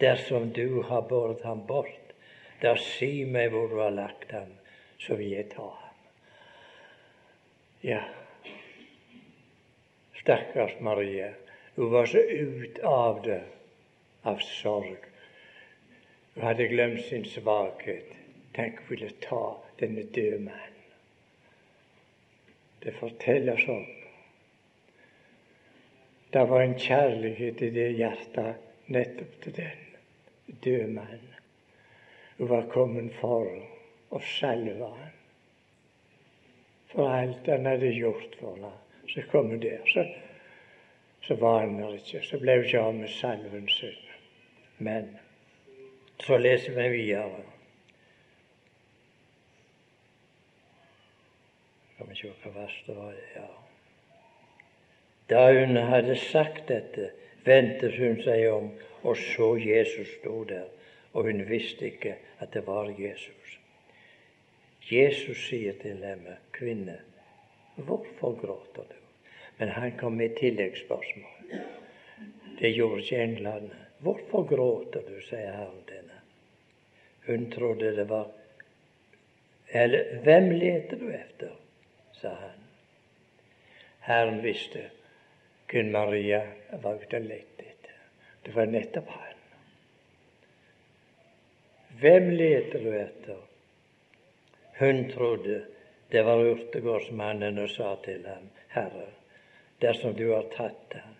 dersom 0.00 0.52
du 0.54 0.82
har 0.82 1.02
båret 1.10 1.42
ham 1.42 1.64
bort, 1.66 2.14
da 2.62 2.76
si 2.78 3.24
meg 3.26 3.50
hvor 3.50 3.66
du 3.70 3.80
har 3.82 3.94
lagt 3.94 4.30
ham, 4.32 4.52
så 4.98 5.18
vil 5.18 5.34
jeg 5.34 5.50
ta 5.54 5.66
ham. 5.66 5.98
Ja, 7.82 8.02
stakkars 10.20 10.78
Maria, 10.80 11.32
hun 11.74 11.92
var 11.92 12.06
så 12.06 12.22
ut 12.22 12.78
av 12.82 13.22
det 13.26 13.42
av 14.22 14.42
sorg. 14.42 15.06
Hun 16.34 16.44
hadde 16.46 16.68
glemt 16.70 17.04
sin 17.06 17.24
svakhet. 17.26 18.14
Tenk 18.54 18.82
hun 18.82 18.90
ville 18.96 19.10
ta 19.22 19.56
denne 19.80 20.04
døde 20.14 20.40
mannen. 20.42 20.74
Det 22.82 22.94
fortelles 22.94 23.68
om 23.68 23.86
det 26.32 26.44
var 26.48 26.60
en 26.60 26.78
kjærlighet 26.78 27.62
i 27.64 27.70
det 27.72 27.86
hjertet 27.96 28.90
nettopp 28.92 29.36
til 29.42 29.54
den 29.56 30.58
døde 30.64 30.90
mannen. 30.92 31.38
Hun 32.38 32.50
var 32.50 32.68
kommet 32.70 33.14
for 33.16 33.48
å 34.14 34.20
skjelve 34.22 34.90
han. 34.92 35.14
For 36.92 37.08
alt 37.12 37.48
han 37.48 37.66
hadde 37.68 37.94
gjort 37.96 38.36
for 38.40 38.54
henne. 38.54 38.74
Så 39.08 39.24
kom 39.32 39.48
hun 39.50 39.62
der. 39.62 39.80
Så, 39.88 40.04
så 41.24 41.34
var 41.40 41.62
han 41.64 41.78
der 41.80 41.96
ikke. 41.96 42.20
Så 42.22 42.40
ble 42.40 42.58
hun 42.58 42.68
ikke 42.68 42.84
av 42.84 42.94
med 43.00 43.12
salven 43.16 43.68
sin. 43.72 43.96
Men 44.78 45.08
så 46.20 46.36
leser 46.38 46.76
vi 46.76 46.88
videre. 46.92 47.42
Vi 52.08 52.16
se 52.18 52.32
hva 52.42 52.52
vers 52.54 52.76
det 52.86 52.96
ja. 53.34 53.48
Da 55.28 55.42
hun 55.52 55.76
hadde 55.76 56.16
sagt 56.16 56.68
dette, 56.68 57.10
vendte 57.44 57.90
hun 57.96 58.20
seg 58.24 58.46
om 58.52 58.70
og 59.02 59.16
så 59.16 59.56
Jesus 59.60 60.08
stå 60.18 60.44
der, 60.48 60.68
og 61.12 61.28
hun 61.28 61.44
visste 61.48 61.86
ikke 61.90 62.16
at 62.40 62.54
det 62.54 62.64
var 62.66 62.90
Jesus. 62.98 63.58
Jesus 64.90 65.48
sier 65.48 65.76
til 65.82 66.04
henne, 66.04 66.38
'Kvinne, 66.52 66.98
hvorfor 67.76 68.32
gråter 68.40 68.88
du?' 68.88 69.04
Men 69.58 69.68
han 69.68 69.96
kom 69.98 70.12
med 70.12 70.36
tilleggsspørsmål. 70.36 71.62
Det 72.60 72.74
gjorde 72.74 73.02
ikke 73.02 73.22
englene. 73.22 73.76
Hvorfor 73.98 74.42
gråter 74.42 75.02
du, 75.08 75.20
sier 75.20 75.52
Herren 75.52 75.82
henne. 75.90 76.20
Hun 77.26 77.50
trodde 77.50 77.96
det 77.96 78.08
var 78.08 78.30
Eller 79.72 80.20
hvem 80.24 80.50
leter 80.50 80.96
du 80.96 81.10
etter? 81.12 81.50
Sa 82.20 82.34
han. 82.34 82.60
Herren 84.00 84.42
visste 84.42 84.90
kun 85.66 85.92
Maria 85.92 86.42
var 86.82 87.02
ute 87.02 87.20
og 87.20 87.26
lette 87.28 87.66
etter. 87.66 87.98
Det 88.42 88.54
var 88.56 88.70
nettopp 88.72 89.10
han. 89.12 89.42
Hvem 92.00 92.30
leter 92.30 92.84
du 92.84 92.92
etter? 92.94 93.42
Hun 94.78 95.04
trodde 95.10 95.60
det 96.08 96.22
var 96.24 96.40
urtegårdsmannen 96.40 97.58
og 97.58 97.70
sa 97.70 97.94
til 98.04 98.24
ham, 98.24 98.48
Herre, 98.72 99.08
dersom 99.82 100.14
du 100.16 100.30
har 100.30 100.48
tatt 100.54 100.94
ham 100.96 101.16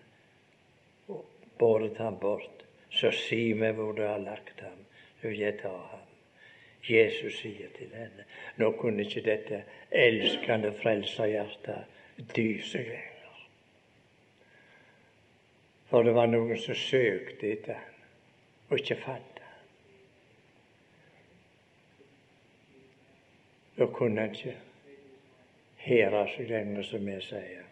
og 1.13 1.25
båret 1.61 1.99
ham 2.01 2.17
bort, 2.21 2.63
så 2.89 3.11
si 3.13 3.51
meg 3.53 3.75
hvor 3.77 3.93
du 3.93 4.01
har 4.07 4.21
lagt 4.23 4.63
ham, 4.65 4.79
så 5.21 5.27
vil 5.27 5.43
jeg 5.43 5.59
ta 5.61 5.75
ham. 5.91 6.08
Jesus 6.87 7.41
sier 7.41 7.69
til 7.75 7.91
henne 7.93 8.25
Nå 8.57 8.71
kunne 8.79 9.03
ikke 9.03 9.23
dette 9.25 9.63
elskende 9.91 10.71
frelserhjertet 10.81 12.27
dy 12.35 12.49
seg 12.63 12.87
lenger. 12.87 13.45
For 15.89 16.05
det 16.05 16.13
var 16.15 16.29
noen 16.29 16.57
som 16.61 16.77
søkte 16.77 17.53
etter 17.53 17.79
ham, 17.79 18.01
og 18.69 18.77
ikke 18.77 18.99
fant 19.01 19.39
ham. 19.41 19.63
Da 23.79 23.87
kunne 23.95 24.21
han 24.21 24.35
ikke 24.35 24.57
høre 25.85 26.25
seg 26.35 26.51
lenger, 26.51 26.83
som 26.83 27.07
vi 27.07 27.17
sier. 27.23 27.65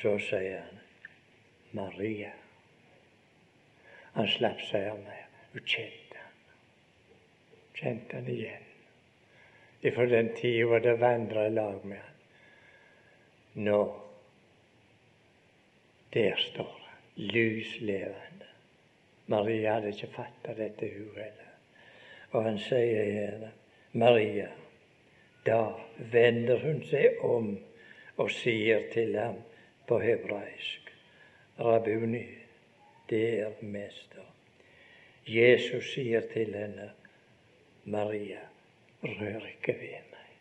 Så 0.00 0.16
sier 0.26 0.60
han 0.66 0.84
Maria. 1.76 2.34
Han 4.18 4.28
slapp 4.28 4.60
seg 4.66 4.90
av 4.90 5.02
meg. 5.06 5.19
Hun 5.52 5.62
kjente 5.66 6.16
han. 6.16 6.36
Kjente 7.74 8.16
han 8.16 8.28
igjen. 8.28 8.68
Ifra 9.80 10.06
den 10.06 10.34
tida 10.36 10.66
hvor 10.68 10.82
det 10.84 10.98
vandra 11.00 11.46
i 11.46 11.50
lag 11.50 11.84
med 11.84 11.98
han. 11.98 12.16
Nå, 13.64 13.80
der 16.14 16.36
står 16.36 16.76
han, 16.86 17.00
lys 17.16 17.80
levende. 17.80 18.50
Maria 19.26 19.74
hadde 19.74 19.94
ikke 19.94 20.10
fatta 20.14 20.54
dette, 20.58 20.90
hun 20.96 21.14
heller. 21.16 21.50
Og 22.30 22.44
han 22.44 22.58
sier 22.62 23.10
her 23.10 23.48
Maria, 23.92 24.48
da 25.46 25.62
vender 26.12 26.62
hun 26.62 26.82
seg 26.86 27.22
om 27.26 27.52
og 28.20 28.30
sier 28.30 28.86
til 28.92 29.16
ham 29.18 29.40
på 29.88 29.98
hebraisk 30.02 30.90
Rabuni, 31.58 32.26
der 33.10 33.46
er 33.46 33.64
mester. 33.66 34.29
Jesus 35.30 35.92
sier 35.94 36.24
til 36.32 36.54
henne, 36.58 36.90
Maria, 37.84 38.40
rør 39.02 39.46
ikke 39.46 39.76
ved 39.78 40.08
meg. 40.10 40.32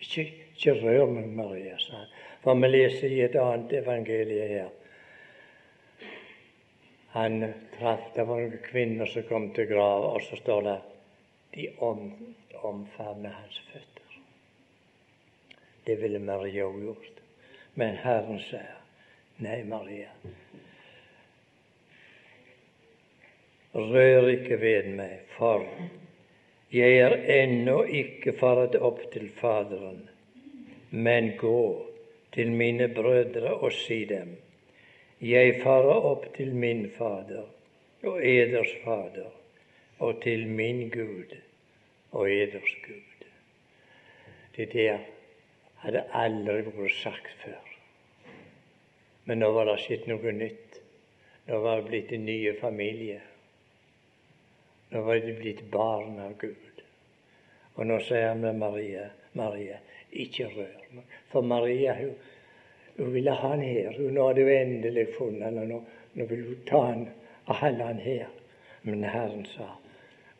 Ikke, 0.00 0.24
ikke 0.54 0.74
rør 0.82 1.06
meg, 1.12 1.28
Maria, 1.36 1.78
sa 1.78 2.02
han. 2.02 2.16
For 2.42 2.58
vi 2.62 2.70
leser 2.70 3.12
i 3.14 3.22
et 3.24 3.38
annet 3.40 3.72
evangelie 3.80 4.48
her. 4.50 4.74
Han 7.16 7.40
traff 7.78 8.10
Det 8.14 8.26
var 8.28 8.42
noen 8.42 8.64
kvinner 8.66 9.08
som 9.08 9.24
kom 9.28 9.50
til 9.56 9.70
grava, 9.70 10.16
og 10.16 10.24
så 10.26 10.36
står 10.36 10.66
det 10.66 10.76
de 11.54 11.68
om, 11.80 12.10
omfavnet 12.62 13.32
hans 13.32 13.60
føtter. 13.70 14.18
Det 15.86 15.96
ville 16.02 16.18
Maria 16.20 16.66
òg 16.66 16.82
gjort. 16.82 17.22
Men 17.76 17.96
Herren 18.02 18.40
sier, 18.40 18.76
nei, 19.44 19.62
Maria, 19.68 20.10
rør 23.76 24.30
ikke 24.32 24.60
ved 24.60 24.90
meg, 24.96 25.20
for 25.36 25.64
jeg 26.72 26.98
er 26.98 27.16
ennå 27.36 27.82
ikke 27.84 28.34
faret 28.40 28.76
opp 28.80 29.02
til 29.12 29.28
Faderen, 29.36 30.02
men 30.90 31.34
gå 31.40 31.86
til 32.34 32.52
mine 32.52 32.88
brødre 32.94 33.54
og 33.54 33.72
si 33.72 34.04
dem, 34.08 34.36
jeg 35.20 35.60
farer 35.62 36.08
opp 36.10 36.26
til 36.36 36.54
min 36.54 36.86
Fader 36.98 37.46
og 38.04 38.18
eders 38.20 38.72
Fader, 38.84 39.30
og 39.98 40.22
til 40.22 40.46
min 40.48 40.90
Gud 40.90 41.36
og 42.12 42.30
eders 42.30 42.74
Gud. 42.86 43.28
Det 44.56 44.72
der 44.72 44.98
hadde 45.84 46.04
aldri 46.12 46.64
vært 46.66 46.98
sagt 47.00 47.32
før. 47.44 47.62
Men 49.24 49.40
nå 49.42 49.50
var 49.52 49.68
det 49.68 49.78
skjedd 49.82 50.06
noe 50.10 50.32
nytt. 50.32 50.78
Nå 51.48 51.60
var 51.64 51.80
det 51.80 51.88
blitt 51.90 52.12
en 52.12 52.26
ny 52.26 52.36
familie. 52.60 53.20
Nå 54.90 55.02
var 55.02 55.14
det 55.14 55.34
blitt 55.40 55.64
barn 55.70 56.18
av 56.22 56.36
Gud. 56.38 56.82
Og 57.76 57.86
nå 57.86 57.98
sier 58.06 58.30
han 58.30 58.40
med 58.40 58.56
Maria, 58.60 59.08
Maria, 59.36 59.80
ikke 60.12 60.48
rør 60.54 60.88
meg. 60.96 61.14
For 61.32 61.44
Maria 61.44 61.96
hun, 61.98 62.14
hun 62.96 63.12
ville 63.12 63.34
ha 63.34 63.52
han 63.52 63.64
her. 63.64 63.92
Hun 63.98 64.20
hadde 64.22 64.46
jo 64.46 64.54
endelig 64.54 65.08
funnet 65.18 65.48
han, 65.48 65.58
og 65.60 65.68
nå, 65.72 65.80
nå 66.16 66.28
ville 66.30 66.52
hun 66.52 66.62
ta 66.68 66.82
han 66.86 67.06
og 67.46 67.54
holde 67.60 67.90
han 67.90 68.00
her. 68.00 68.30
Men 68.86 69.04
Herren 69.04 69.44
sa, 69.50 69.74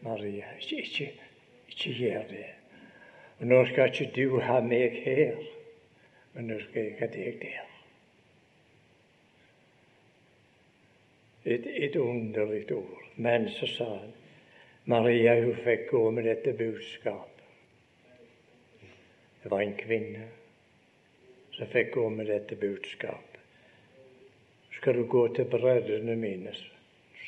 Maria, 0.06 0.48
ikke, 0.60 0.82
ikke, 0.82 1.10
ikke 1.68 1.94
gjør 1.98 2.28
det. 2.30 2.46
Og 3.40 3.46
nå 3.50 3.62
skal 3.68 3.90
ikke 3.90 4.12
du 4.14 4.38
ha 4.40 4.60
meg 4.64 4.94
her, 5.04 5.40
men 6.32 6.52
nå 6.52 6.60
skal 6.62 6.86
jeg 6.86 7.00
ha 7.00 7.08
deg 7.12 7.40
der. 7.42 7.64
Et, 11.46 11.66
et 11.66 11.96
underlig 12.00 12.64
ord. 12.74 13.02
Men 13.16 13.50
så 13.52 13.68
sa 13.70 13.90
han 13.90 14.14
Maria 14.88 15.34
hun 15.34 15.56
fikk 15.64 15.88
gå 15.90 16.10
med 16.10 16.24
dette 16.24 16.52
budskapet. 16.52 17.44
Det 19.42 19.50
var 19.50 19.60
en 19.60 19.72
kvinne 19.74 20.28
som 21.56 21.66
fikk 21.72 21.90
gå 21.94 22.04
med 22.14 22.28
dette 22.30 22.54
budskapet. 22.56 23.40
Skal 24.76 24.94
du 24.94 25.04
gå 25.10 25.24
til 25.34 25.48
brødrene 25.50 26.14
mine, 26.16 26.52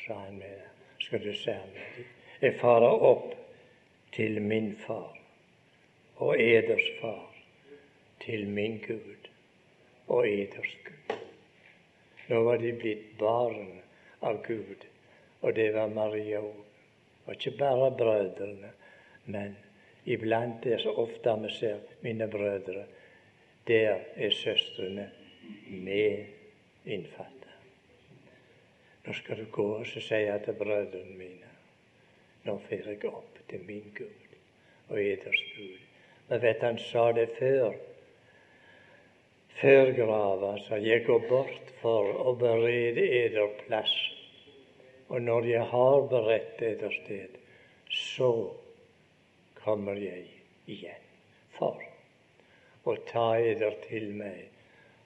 sa 0.05 0.21
han 0.21 0.37
med 0.37 0.53
det, 0.55 0.69
skal 1.03 1.19
du 1.19 1.33
med 1.33 1.75
dem. 1.75 2.05
Jeg 2.41 2.55
farer 2.61 3.03
opp 3.09 3.35
til 4.15 4.39
min 4.41 4.71
far 4.85 5.19
og 6.15 6.39
eders 6.39 6.87
far, 7.01 7.27
til 8.23 8.47
min 8.47 8.79
Gud 8.87 9.27
og 10.07 10.23
eders 10.29 10.77
Gud. 10.87 11.19
Nå 12.31 12.41
var 12.47 12.63
de 12.63 12.71
blitt 12.71 13.11
barn 13.19 13.81
av 14.21 14.39
Gud, 14.47 14.87
og 15.41 15.55
det 15.59 15.73
var 15.75 15.91
Maria 15.91 16.39
òg. 16.39 16.68
Og 17.29 17.35
ikke 17.35 17.57
bare 17.57 17.91
brødrene, 17.97 18.71
men 19.25 19.57
iblant 20.05 20.65
er 20.65 20.81
så 20.81 20.95
ofte 20.97 21.35
vi 21.43 21.51
ser 21.53 21.77
mine 22.01 22.27
brødre, 22.27 22.85
der 23.67 23.99
er 24.15 24.31
søstrene 24.33 25.11
med 25.69 26.25
innfattet. 26.85 27.53
Nå 29.05 29.13
skal 29.13 29.37
du 29.37 29.45
gå 29.51 29.67
og 29.75 29.85
si 29.87 30.01
til 30.01 30.57
brødrene 30.57 31.17
mine 31.17 31.53
Nå 32.49 32.57
fer 32.65 32.89
jeg 32.89 33.05
opp 33.05 33.37
til 33.49 33.61
min 33.67 33.93
Gud 33.97 34.35
og 34.89 34.97
eders. 34.97 35.41
Men 36.29 36.41
vet 36.41 36.65
han 36.65 36.81
sa 36.81 37.11
det 37.11 37.29
før. 37.37 37.75
Før 39.61 39.91
grava 39.93 40.55
sa 40.65 40.81
jeg 40.81 41.05
går 41.05 41.27
bort 41.29 41.73
for 41.81 42.09
å 42.25 42.33
berede 42.41 43.05
eder 43.21 43.53
plass. 43.67 43.93
Og 45.09 45.21
når 45.21 45.45
jeg 45.49 45.65
har 45.71 46.01
beredt 46.09 46.61
sted, 46.93 47.37
så 47.89 48.53
kommer 49.63 49.97
jeg 49.97 50.25
igjen 50.69 51.07
for 51.57 51.81
å 52.85 52.95
ta 53.09 53.25
eder 53.41 53.75
til 53.87 54.11
meg, 54.17 54.45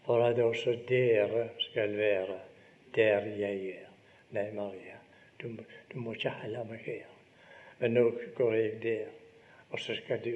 for 0.05 0.23
at 0.25 0.39
også 0.43 0.75
dere 0.89 1.47
skal 1.69 1.95
være 1.97 2.37
der 2.95 3.29
jeg 3.39 3.63
er. 3.77 3.87
Nei, 4.35 4.49
Maria, 4.51 4.99
du, 5.39 5.55
du 5.91 5.97
må 5.99 6.13
ikke 6.17 6.35
holde 6.41 6.65
meg 6.69 6.83
her. 6.85 7.09
Men 7.79 7.95
nå 7.97 8.05
går 8.37 8.55
jeg 8.59 8.77
der, 8.83 9.09
og 9.71 9.79
så 9.79 9.95
skal 9.97 10.21
du 10.23 10.35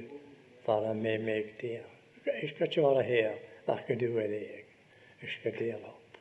være 0.66 0.96
med 0.96 1.28
meg 1.28 1.54
der. 1.62 1.86
Jeg 2.26 2.52
skal 2.54 2.68
ikke 2.68 2.88
være 2.88 3.06
her, 3.08 3.38
verken 3.68 4.00
du 4.00 4.10
eller 4.10 4.40
jeg. 4.40 4.66
Jeg 5.22 5.36
skal 5.40 5.56
dele 5.60 5.92
opp. 5.92 6.20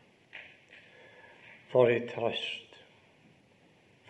For 1.73 1.91
en 1.93 2.07
trøst 2.09 2.66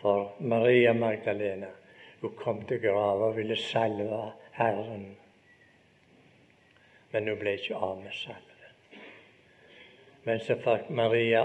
for 0.06 0.32
Maria 0.38 0.92
Magdalena 0.94 1.66
hun 2.20 2.30
kom 2.36 2.60
til 2.66 2.78
grava 2.80 3.30
og 3.30 3.36
ville 3.36 3.56
salve 3.56 4.20
Herren. 4.54 5.16
Men 7.10 7.28
hun 7.28 7.40
ble 7.40 7.56
ikke 7.58 7.80
av 7.88 7.96
med 8.04 8.14
salven. 8.14 9.02
Men 10.28 10.38
så 10.46 10.54
fikk 10.62 10.92
Maria 11.00 11.42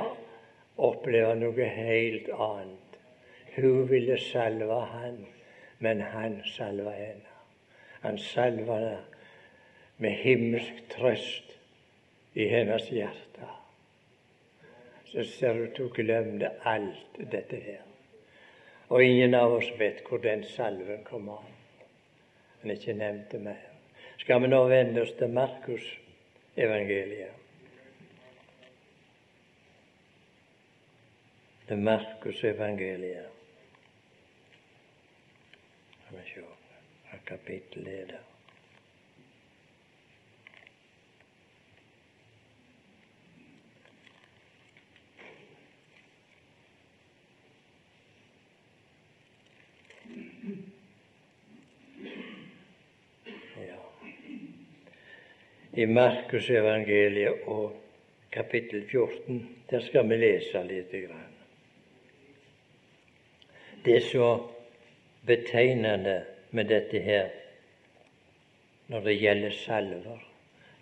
oppleve 0.78 1.34
noe 1.41 1.71
helt 1.74 2.30
annet. 2.38 3.02
Hun 3.58 3.89
ville 3.89 4.21
salve 4.30 4.80
han, 4.93 5.21
men 5.80 6.06
han 6.13 6.39
salva 6.54 6.93
henne. 7.02 7.36
Han 8.06 8.21
salva 8.21 8.78
henne 8.78 9.04
med 9.97 10.17
himmelsk 10.21 10.86
trøst 10.93 11.58
i 12.38 12.45
hennes 12.54 12.93
hjerte. 12.93 13.54
Så 15.10 15.26
ser 15.38 15.58
du 15.58 15.71
at 15.71 15.82
hun 15.82 15.95
glemte 15.97 16.60
alt 16.78 17.26
dette 17.34 17.65
her. 17.65 17.88
Og 18.91 19.04
ingen 19.04 19.36
av 19.38 19.54
oss 19.56 19.69
vet 19.80 20.01
hvor 20.04 20.19
den 20.19 20.43
salven 20.51 21.06
kom 21.08 21.30
av. 21.32 21.45
Han 22.62 22.71
er 22.71 22.80
ikke 22.80 22.95
nevnt 22.97 23.32
det 23.32 23.39
mer. 23.39 23.62
Skal 24.19 24.41
vi 24.43 24.49
nå 24.51 24.60
vende 24.67 25.06
oss 25.06 25.13
til 25.17 25.32
Markus 25.32 25.86
evangeliet? 26.60 27.38
Til 31.69 31.80
Markus 31.88 32.43
evangeliet. 32.43 33.32
Skal 36.01 36.19
vi 36.19 36.25
se 36.34 36.43
hva 36.43 37.23
kapittel 37.32 37.88
er 37.88 38.12
det. 38.12 38.21
I 55.73 55.86
Markusevangeliet 55.86 57.47
og 57.47 57.73
kapittel 58.31 58.84
14. 58.89 59.41
Der 59.69 59.79
skal 59.79 60.10
vi 60.10 60.17
lese 60.19 60.63
litt. 60.67 60.91
Det 63.86 63.95
er 63.95 64.05
så 64.05 64.31
betegnende 65.25 66.21
med 66.51 66.67
dette 66.69 66.99
her 66.99 67.29
når 68.91 69.05
det 69.07 69.19
gjelder 69.21 69.51
salver, 69.55 70.23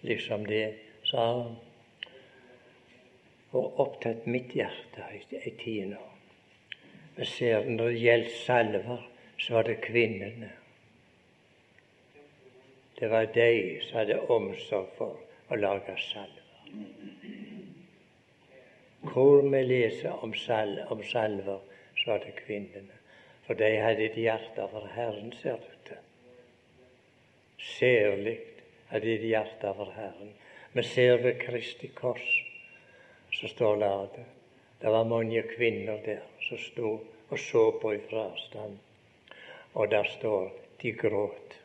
liksom 0.01 0.45
det 0.49 0.65
sa 1.05 1.25
han 1.25 1.57
og 3.51 3.79
opptatt 3.81 4.27
mitt 4.29 4.53
hjerte 4.53 5.05
ei 5.09 5.53
tid 5.57 5.91
nå. 5.93 6.01
Vi 7.17 7.25
ser 7.25 7.65
når 7.65 7.91
det 7.91 8.01
gjelder 8.01 8.35
salver, 8.45 9.05
så 9.37 9.53
var 9.53 9.69
det 9.69 9.79
kvinnene. 9.81 10.51
Det 12.99 13.07
var 13.07 13.25
de 13.33 13.79
som 13.81 13.97
hadde 14.01 14.19
omsorg 14.27 14.89
for 14.97 15.19
å 15.49 15.59
lage 15.59 15.95
salver. 16.03 16.45
Hvor 18.99 19.45
vi 19.47 19.61
leser 19.63 20.23
om, 20.23 20.33
sal 20.35 20.75
om 20.91 21.03
salver, 21.03 21.61
så 21.95 22.17
det 22.19 22.35
kvinnene. 22.41 22.97
For 23.47 23.57
de 23.57 23.69
hadde 23.81 24.03
et 24.05 24.17
hjerte 24.19 24.67
for 24.71 24.87
Herren, 24.93 25.31
ser 25.39 25.57
du 25.63 25.71
til. 25.87 26.01
Særlig 27.59 28.35
hadde 28.91 29.07
de 29.07 29.15
et 29.15 29.29
hjerte 29.31 29.71
for 29.77 29.95
Herren. 29.95 30.35
Vi 30.73 30.83
ser 30.83 31.23
ved 31.23 31.39
Kristi 31.39 31.87
kors, 31.95 32.27
så 33.33 33.47
står 33.47 33.79
det 33.79 34.25
det 34.81 34.91
var 34.91 35.03
mange 35.03 35.41
kvinner 35.55 35.97
der 36.05 36.21
som 36.41 36.57
sto 36.57 36.91
og 37.29 37.39
så 37.39 37.71
på 37.81 37.93
ifra 37.93 38.29
avstand. 38.29 38.77
Og 39.73 39.91
der 39.91 40.03
står 40.03 40.51
de 40.81 40.91
gråt. 40.91 41.57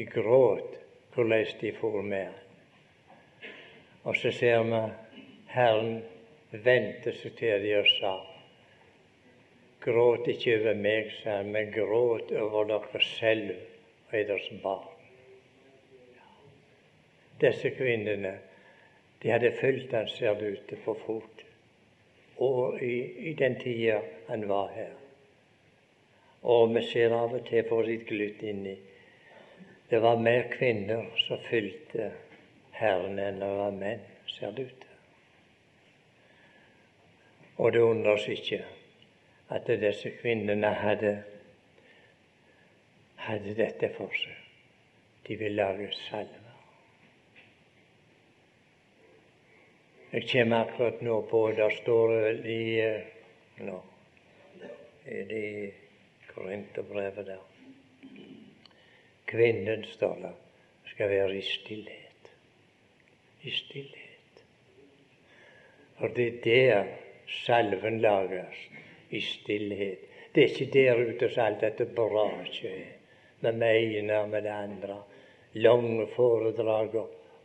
De 0.00 0.04
gråt 0.04 0.76
hvordan 1.14 1.46
de 1.60 1.72
for 1.72 2.02
med. 2.02 2.32
Og 4.04 4.16
så 4.16 4.30
ser 4.32 4.62
vi 4.64 4.78
Herren 5.52 5.98
vendte 6.50 7.12
seg 7.12 7.34
til 7.36 7.66
dem 7.66 7.82
og 7.82 7.90
sa 7.98 8.14
Gråt 9.84 10.30
ikke 10.32 10.56
over 10.56 10.80
meg, 10.86 11.12
sa 11.18 11.36
han, 11.42 11.52
men 11.52 11.68
gråt 11.76 12.32
over 12.32 12.72
dere 12.72 13.04
selv 13.10 13.52
og 14.08 14.16
deres 14.32 14.48
barn. 14.64 15.06
Disse 17.44 17.76
kvinnene 17.76 18.38
de 19.20 19.36
hadde 19.36 19.52
fulgt 19.60 19.92
han, 19.92 20.08
ser 20.08 20.40
det 20.40 20.54
ute, 20.56 20.80
på 20.84 20.96
fot. 21.04 21.48
Og 22.40 22.80
i, 22.80 22.96
i 23.28 23.36
den 23.36 23.60
tida 23.60 24.00
han 24.32 24.48
var 24.48 24.72
her. 24.80 24.96
Og 26.40 26.70
vi 26.72 26.88
ser 26.88 27.12
av 27.12 27.36
og 27.36 27.44
til 27.52 27.68
for 27.68 27.84
litt 27.84 28.08
glutt 28.08 28.48
inni 28.48 28.80
det 29.90 29.98
var 29.98 30.16
mer 30.16 30.42
kvinner 30.52 31.06
som 31.26 31.38
fylte 31.50 32.12
Herren 32.78 33.18
enn 33.18 33.40
det 33.42 33.48
var 33.58 33.74
menn, 33.74 34.04
ser 34.30 34.54
det 34.54 34.68
ut 34.68 34.76
til. 34.84 34.98
Og 37.60 37.72
det 37.74 37.82
undres 37.82 38.28
ikke 38.30 38.62
at 39.50 39.66
disse 39.82 40.12
kvinnene 40.20 40.70
hadde, 40.78 41.16
hadde 43.26 43.56
dette 43.58 43.90
for 43.96 44.14
seg. 44.14 44.38
De 45.26 45.36
vil 45.42 45.58
lage 45.58 45.90
salver. 46.06 46.46
Jeg 50.10 50.26
kommer 50.30 50.64
akkurat 50.64 51.02
nå 51.06 51.20
på 51.30 51.42
Det 51.54 51.68
står 51.82 52.14
vel 52.14 52.40
i 52.50 52.62
eh, 52.82 53.12
nå, 53.62 53.76
i 55.06 55.20
det 55.30 55.44
Korinterbrevet 56.32 57.26
der. 57.26 57.49
Kvinnen, 59.30 59.84
står 59.84 60.16
det, 60.22 60.32
skal 60.90 61.10
være 61.10 61.36
i 61.38 61.42
stillhet. 61.46 62.30
I 63.42 63.50
stillhet. 63.50 64.44
For 65.98 66.08
det 66.16 66.26
er 66.26 66.40
der 66.44 66.88
salven 67.44 68.00
lages. 68.00 68.64
I 69.10 69.20
stillhet. 69.20 70.06
Det 70.34 70.44
er 70.44 70.48
ikke 70.48 70.72
der 70.72 70.98
ute 71.06 71.28
som 71.30 71.44
alt 71.44 71.62
dette 71.64 71.86
braket 71.86 72.64
er, 72.64 72.90
med 73.40 73.56
mener 73.58 74.26
med 74.26 74.42
det 74.42 74.54
andre. 74.54 75.02
Lange 75.54 76.06
foredrag 76.14 76.94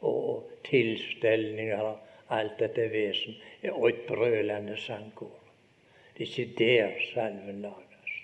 og 0.01 0.51
tilstelninger 0.65 1.95
alt 2.29 2.59
dette 2.59 2.87
vesen 2.89 3.37
og 3.71 3.89
et 3.89 4.05
brølende 4.07 4.77
sangkor. 4.77 5.33
Det 6.17 6.25
er 6.25 6.39
ikke 6.39 6.57
der 6.57 6.99
salven 7.13 7.61
lages. 7.61 8.19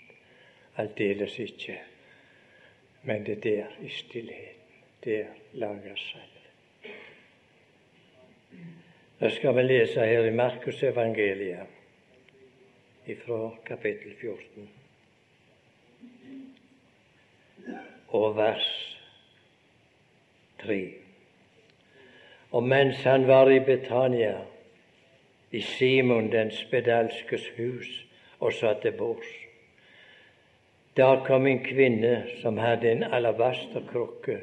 Aldeles 0.77 1.39
ikke. 1.39 1.79
Men 3.03 3.25
det 3.25 3.37
er 3.37 3.41
der, 3.41 3.65
i 3.81 3.89
stillheten. 3.89 4.61
Der 5.03 5.25
lager 5.53 5.95
salven. 5.95 6.31
Jeg 9.21 9.31
skal 9.31 9.55
vi 9.55 9.61
lese 9.61 9.99
her 9.99 10.25
i 10.25 10.33
Markus 10.33 10.83
evangeliet 10.83 11.67
fra 13.25 13.55
kapittel 13.65 14.15
14 14.21 14.69
og 18.07 18.37
vers 18.37 18.97
3. 20.59 20.93
Og 22.51 22.63
mens 22.63 23.03
han 23.03 23.27
var 23.27 23.49
i 23.49 23.59
Betania, 23.59 24.37
i 25.51 25.61
Simon 25.61 26.31
den 26.31 26.51
spedalskes 26.51 27.49
hus, 27.57 28.05
og 28.39 28.53
satt 28.53 28.81
til 28.81 28.91
bords, 28.91 29.40
da 30.97 31.23
kom 31.27 31.47
en 31.47 31.63
kvinne 31.63 32.25
som 32.41 32.57
hadde 32.57 32.91
en 32.91 33.03
alabasterkrukke 33.03 34.37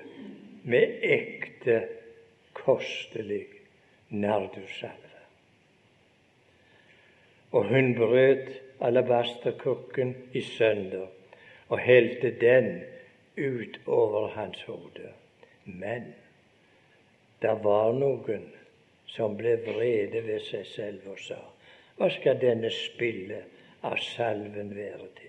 med 0.68 1.02
ekte, 1.02 1.82
kostelig 2.52 3.46
nardussalve. 4.08 5.22
Og 7.52 7.68
hun 7.68 7.94
brøt 7.96 8.48
alabasterkrukken 8.80 10.14
i 10.32 10.40
sønder 10.40 11.06
og 11.68 11.78
helte 11.78 12.30
den 12.40 12.80
ut 13.37 13.80
over 13.87 14.28
hans 14.28 14.62
hode. 14.62 15.12
Men 15.64 16.14
det 17.42 17.54
var 17.64 17.92
noen 17.92 18.48
som 19.06 19.37
ble 19.37 19.56
vrede 19.66 20.24
ved 20.26 20.42
seg 20.48 20.66
selv 20.68 21.12
og 21.12 21.20
sa 21.22 21.40
hva 21.98 22.08
skal 22.14 22.38
denne 22.38 22.70
spille 22.70 23.40
av 23.82 23.98
salven 24.02 24.70
være 24.76 25.08
til? 25.18 25.27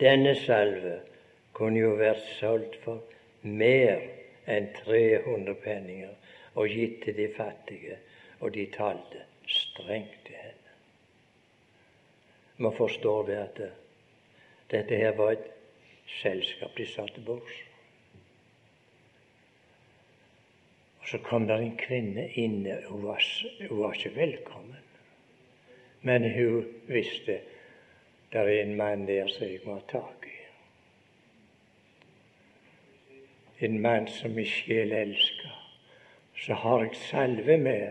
Denne 0.00 0.34
salve 0.38 1.00
kunne 1.52 1.80
jo 1.82 1.94
vært 1.98 2.22
solgt 2.38 2.78
for 2.84 3.02
mer 3.42 4.04
enn 4.46 4.70
300 4.78 5.54
penninger 5.64 6.14
og 6.54 6.70
gitt 6.70 7.02
til 7.04 7.16
de 7.16 7.28
fattige, 7.34 7.98
og 8.40 8.54
de 8.54 8.66
talte 8.74 9.24
strengt 9.48 10.20
til 10.26 10.38
henne. 10.38 10.74
Man 12.58 12.74
forstår 12.74 13.26
det 13.26 13.38
at 13.42 13.62
dette 14.70 14.96
her 14.96 15.16
var 15.18 15.34
et 15.34 15.50
selskap 16.20 16.76
de 16.76 16.86
satte 16.86 17.20
bords. 17.26 17.64
så 21.10 21.18
kom 21.18 21.46
det 21.48 21.56
en 21.56 21.76
kvinne 21.80 22.26
inn. 22.36 22.66
Hun 22.88 23.04
var, 23.06 23.22
hun 23.68 23.78
var 23.80 23.94
ikke 23.96 24.16
velkommen. 24.16 24.84
Men 26.02 26.26
hun 26.34 26.66
visste 26.88 27.40
det 28.32 28.40
er 28.40 28.62
en 28.62 28.76
mann 28.76 29.06
der 29.08 29.28
som 29.32 29.46
jeg 29.46 29.60
må 29.64 29.78
ha 29.78 29.84
tak 29.88 30.26
i. 30.28 30.34
En 33.64 33.80
mann 33.82 34.06
som 34.06 34.34
min 34.36 34.46
sjel 34.46 34.92
elsker. 34.92 35.54
Så 36.36 36.54
har 36.54 36.84
jeg 36.84 36.96
salve 37.08 37.56
med 37.58 37.90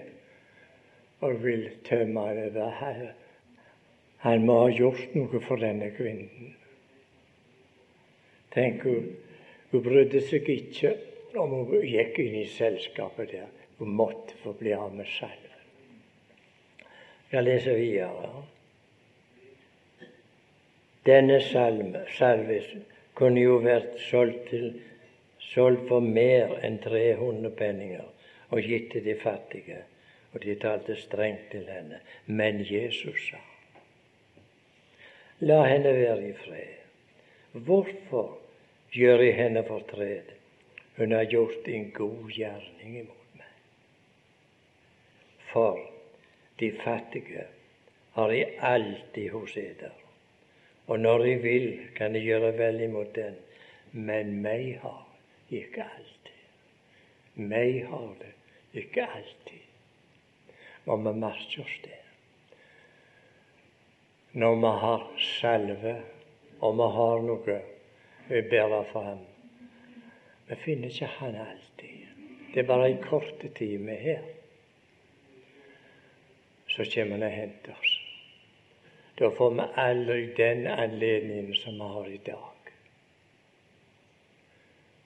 og 1.22 1.44
vil 1.44 1.70
tømme 1.84 2.30
det. 2.36 2.72
her. 2.80 3.14
han 4.18 4.46
må 4.46 4.60
ha 4.62 4.70
gjort 4.70 5.16
noe 5.16 5.42
for 5.42 5.56
denne 5.62 5.92
kvinnen. 5.92 6.56
Tenk, 8.54 8.84
hun, 8.84 9.12
hun 9.72 9.84
brydde 9.84 10.22
seg 10.22 10.50
ikke 10.50 10.96
om 11.38 11.54
hun 11.54 11.86
gikk 11.86 12.18
inn 12.20 12.40
i 12.42 12.48
selskapet 12.50 13.32
der. 13.32 13.50
Hun 13.78 13.94
måtte 13.94 14.38
få 14.42 14.54
bli 14.58 14.74
av 14.74 14.94
med 14.96 15.06
salven. 15.06 15.44
Jeg 17.32 17.44
leser 17.44 17.78
videre. 17.78 18.48
Denne 21.08 21.40
salme, 21.42 22.04
salvis 22.18 22.68
kunne 23.16 23.42
jo 23.42 23.62
vært 23.64 23.96
solgt, 24.10 24.50
til, 24.52 24.74
solgt 25.40 25.88
for 25.88 26.04
mer 26.04 26.58
enn 26.68 26.82
300 26.84 27.54
penninger 27.58 28.08
og 28.52 28.64
gitt 28.64 28.92
til 28.92 29.06
de 29.06 29.16
fattige. 29.22 29.84
Og 30.36 30.44
de 30.44 30.56
talte 30.60 30.96
strengt 31.00 31.48
til 31.52 31.64
henne. 31.72 32.02
Men 32.26 32.60
Jesus 32.68 33.30
sa, 33.30 33.40
la 35.40 35.62
henne 35.66 35.94
være 35.96 36.28
i 36.28 36.34
fred. 36.36 36.76
Hvorfor 37.52 38.36
gjør 38.92 39.24
jeg 39.24 39.38
henne 39.38 39.64
fortred? 39.66 40.34
Hun 40.98 41.12
har 41.16 41.30
gjort 41.32 41.68
en 41.68 41.92
god 41.96 42.32
gjerning 42.34 43.00
imot 43.00 43.38
meg. 43.40 43.54
For 45.54 45.80
de 46.60 46.72
fattige 46.84 47.48
har 48.18 48.36
jeg 48.36 48.58
alltid 48.60 49.30
hos 49.32 49.58
eder. 49.58 49.96
Og 50.88 51.00
når 51.00 51.26
jeg 51.26 51.44
vil, 51.44 51.68
kan 51.96 52.16
jeg 52.16 52.24
gjøre 52.24 52.54
vel 52.58 52.82
imot 52.88 53.16
den. 53.16 53.36
Men 53.92 54.38
meg 54.44 54.78
har 54.82 55.04
ikke 55.52 55.84
alltid. 55.84 56.44
Meg 57.36 57.86
har 57.90 58.12
det 58.22 58.34
ikke 58.82 59.08
alltid. 59.08 59.64
Og 60.88 61.04
vi 61.04 61.14
merker 61.20 61.64
oss 61.64 61.80
det. 61.84 62.00
Når 64.38 64.56
vi 64.62 64.72
har 64.84 65.04
salve, 65.20 65.96
og 66.60 66.78
vi 66.78 66.88
har 66.96 67.26
noe 67.26 67.60
vi 68.28 68.42
bærer 68.52 68.88
fram, 68.92 69.24
vi 70.48 70.56
finner 70.64 70.92
ikke 70.92 71.12
Han 71.20 71.36
alltid. 71.36 72.08
Det 72.54 72.64
er 72.64 72.68
bare 72.68 72.90
en 72.90 73.04
kort 73.04 73.46
tid 73.56 73.78
vi 73.78 73.92
er 73.92 74.02
her. 74.02 74.26
Så 76.68 76.86
kommer 76.94 77.16
Han 77.18 77.24
og 77.24 77.32
henter 77.32 77.72
oss. 77.72 77.97
Da 79.18 79.32
får 79.32 79.52
vi 79.52 79.62
aldri 79.74 80.26
den 80.38 80.68
anledningen 80.68 81.54
som 81.54 81.74
vi 81.74 81.80
har 81.80 82.10
i 82.10 82.20
dag. 82.26 82.72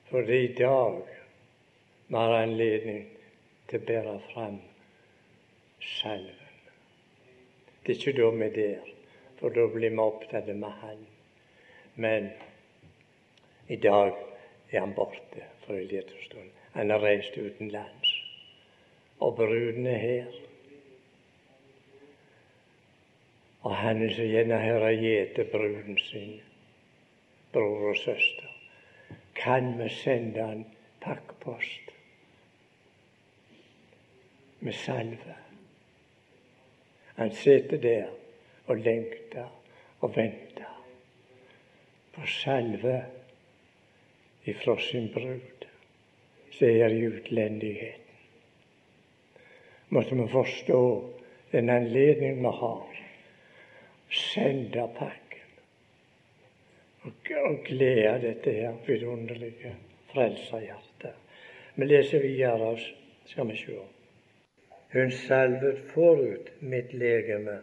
For 0.09 0.27
det 0.27 0.35
er 0.35 0.49
i 0.49 0.53
dag 0.57 0.97
vi 2.07 2.15
har 2.17 2.35
anledning 2.41 3.05
til 3.69 3.79
å 3.79 3.85
bære 3.87 4.17
fram 4.33 4.57
salven. 5.93 6.67
Det 7.85 7.95
er 7.95 8.01
ikke 8.01 8.17
da 8.19 8.27
vi 8.35 8.45
er 8.49 8.57
der, 8.57 8.91
for 9.39 9.55
da 9.55 9.69
blir 9.71 9.95
vi 9.95 10.03
opptatt 10.03 10.51
med 10.59 10.75
Han. 10.83 11.07
Men 11.95 12.29
i 13.71 13.79
dag 13.79 14.11
er 14.71 14.79
han 14.79 14.93
borte 14.93 15.47
for 15.63 15.79
en 15.79 15.87
liten 15.87 16.23
stund. 16.27 16.51
Han 16.75 16.91
har 16.91 16.99
reist 16.99 17.37
utenlands. 17.37 18.15
Og 19.23 19.35
bruden 19.39 19.87
er 19.87 20.03
her. 20.03 20.40
Og 23.61 23.75
han 23.75 24.01
er 24.01 24.13
så 24.13 24.25
gjerne 24.25 24.57
her 24.57 24.79
har 24.79 24.97
gjete 24.97 25.45
bruden 25.51 25.97
sin, 25.97 26.41
bror 27.53 27.89
og 27.89 27.97
søster. 27.97 28.49
Kan 29.35 29.75
vi 29.79 29.89
sende 29.89 30.41
han 30.47 30.65
pakkpost 31.01 31.93
med 34.59 34.73
salve? 34.73 35.35
Han 37.15 37.31
sitter 37.31 37.77
der 37.77 38.07
og 38.65 38.77
lengter 38.77 39.47
og 39.99 40.15
venter 40.15 40.85
på 42.13 42.25
salve 42.25 43.05
ifra 44.45 44.79
sin 44.79 45.09
brud, 45.13 45.65
som 46.51 46.67
er 46.67 46.87
i 46.87 47.07
utlendigheten. 47.07 48.01
Måtte 49.89 50.15
vi 50.15 50.27
forstå 50.27 50.83
den 51.51 51.69
anledning 51.69 52.39
vi 52.39 52.53
har, 52.59 53.00
sende 54.11 54.87
pakken 54.97 55.31
og, 57.03 57.11
og 57.43 57.63
glede 57.65 58.21
dette 58.21 58.51
her 58.51 58.77
vidunderlige 58.87 59.75
frelserhjertet. 60.11 61.13
Vi 61.75 61.85
leser 61.85 62.21
videre, 62.21 62.77
skal 63.25 63.47
vi 63.47 63.57
se. 63.57 63.79
Hun 64.93 65.11
salvet 65.11 65.79
forut 65.93 66.51
mitt 66.61 66.93
legeme 66.93 67.59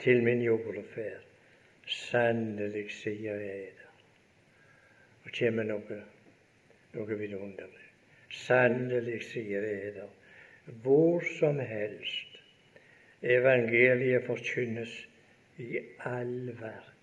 til 0.00 0.22
min 0.22 0.42
jordeferd. 0.42 1.24
Sannelig 1.86 2.86
sier 2.96 3.40
jeg 3.40 3.64
det. 3.76 3.88
Og 5.24 5.32
kommer 5.38 5.66
noe, 5.68 5.98
noe 6.94 7.18
vidunderlig. 7.18 7.88
Sannelig 8.30 9.20
sier 9.32 9.66
jeg 9.68 9.96
det. 9.98 10.10
hvor 10.82 11.20
som 11.38 11.58
helst 11.58 12.38
evangeliet 13.22 14.24
forkynnes 14.24 14.94
i 15.58 15.78
all 15.98 16.52
verden, 16.60 16.94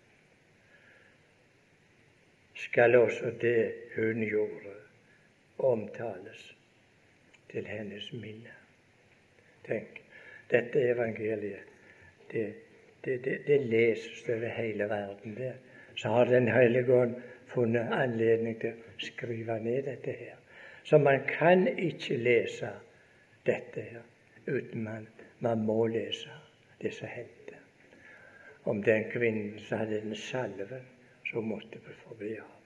skal 2.55 2.95
også 2.95 3.31
det 3.41 3.73
hun 3.95 4.23
gjorde, 4.27 4.75
omtales 5.57 6.55
til 7.51 7.67
hennes 7.67 8.13
minne. 8.13 8.53
Tenk, 9.65 10.01
dette 10.51 10.81
evangeliet, 10.91 11.67
det, 12.31 12.53
det, 13.05 13.23
det, 13.25 13.41
det 13.47 13.59
leses 13.61 14.23
over 14.29 14.47
hele 14.47 14.89
verden. 14.89 15.35
Det. 15.35 15.53
Så 15.95 16.09
har 16.09 16.25
Den 16.25 16.47
hellige 16.47 16.93
ånd 16.93 17.15
funnet 17.45 17.91
anledning 17.91 18.59
til 18.61 18.71
å 18.73 18.95
skrive 18.97 19.59
ned 19.59 19.83
dette 19.83 20.11
her. 20.11 20.37
Så 20.83 20.97
man 20.97 21.25
kan 21.27 21.67
ikke 21.67 22.17
lese 22.17 22.71
dette 23.45 23.81
her 23.81 24.01
uten 24.47 24.83
man, 24.83 25.07
man 25.39 25.65
må 25.65 25.87
lese 25.87 26.29
det 26.81 26.93
som 26.93 27.07
hendte. 27.07 27.40
Om 28.63 28.84
den 28.84 29.10
kvinnen 29.12 29.60
som 29.60 29.78
hadde 29.78 30.02
den 30.02 30.15
salven, 30.15 30.84
så 31.26 31.41
måtte 31.41 31.80
vi 31.88 31.93
forbi 32.08 32.36
ham. 32.36 32.58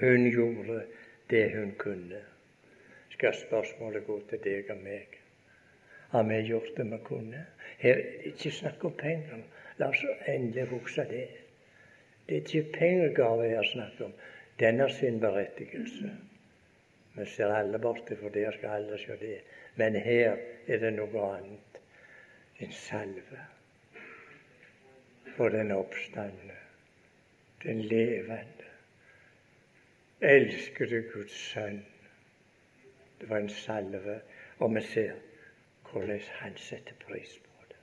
Hun 0.00 0.30
gjorde 0.30 0.82
det 1.30 1.56
hun 1.56 1.72
kunne. 1.78 2.20
Skal 3.10 3.34
spørsmålet 3.34 4.06
gå 4.06 4.20
til 4.30 4.38
deg 4.44 4.70
og 4.70 4.82
meg? 4.84 5.16
Har 6.12 6.22
vi 6.28 6.36
gjort 6.46 6.76
det 6.76 6.86
vi 6.90 6.98
kunne? 7.04 7.46
Her 7.78 7.96
er 7.96 8.02
det 8.02 8.32
ikke 8.32 8.52
snakk 8.54 8.84
om 8.84 8.94
penger. 9.00 9.42
La 9.78 9.88
oss 9.90 10.04
endelig 10.26 10.68
huske 10.70 11.04
det. 11.10 11.26
Det 12.28 12.36
er 12.36 12.46
ikke 12.46 12.78
pengegave 12.78 13.48
her 13.48 13.66
snakk 13.66 14.00
om. 14.06 14.12
Den 14.60 14.80
har 14.80 14.88
sin 14.88 15.20
berettigelse. 15.20 16.10
Vi 17.14 17.26
ser 17.26 17.52
alle 17.54 17.78
borte, 17.78 18.16
for 18.16 18.28
der 18.28 18.50
skal 18.52 18.68
alle 18.68 18.98
se 18.98 19.16
det. 19.20 19.40
Men 19.76 19.94
her 19.94 20.36
er 20.66 20.78
det 20.78 20.92
noe 20.94 21.24
annet. 21.34 21.67
En 22.58 22.72
salve 22.72 23.38
for 25.36 25.48
den 25.48 25.70
oppstandende, 25.70 26.56
den 27.62 27.82
levende 27.82 28.64
elskede 30.20 31.02
Guds 31.12 31.32
sønn. 31.32 31.86
Det 33.20 33.28
var 33.28 33.38
en 33.38 33.48
salve, 33.50 34.20
og 34.58 34.74
vi 34.74 34.80
ser 34.80 35.12
hvordan 35.90 36.20
han 36.20 36.56
setter 36.56 36.94
pris 37.06 37.38
på 37.44 37.64
det. 37.68 37.76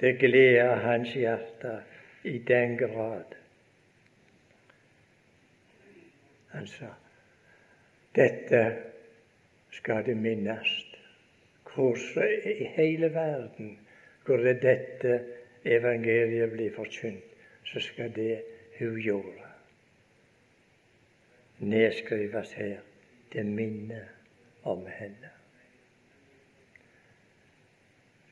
Det 0.00 0.18
gleder 0.18 0.74
hans 0.74 1.12
hjerte 1.12 1.82
i 2.24 2.38
den 2.38 2.78
grad. 2.78 3.34
Han 6.48 6.66
sa 6.66 6.94
dette 8.16 8.76
skal 9.70 10.06
det 10.06 10.16
minnes. 10.16 10.85
Hvor 11.76 11.96
i 12.48 12.64
hele 12.64 13.12
verden 13.14 13.78
hvor 14.24 14.42
det 14.42 14.62
dette 14.62 15.20
evangeliet 15.64 16.50
blir 16.50 16.72
forkynt, 16.74 17.34
så 17.64 17.80
skal 17.80 18.14
det 18.16 18.42
hun 18.78 18.96
gjorde 19.02 19.46
nedskrives 21.58 22.52
her 22.52 22.80
til 23.32 23.46
minne 23.46 24.08
om 24.62 24.86
henne. 24.86 25.30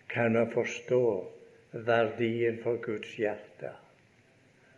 Kan 0.08 0.32
man 0.32 0.52
forstå 0.52 1.32
verdien 1.72 2.58
for 2.62 2.76
Guds 2.82 3.16
hjerte, 3.16 3.72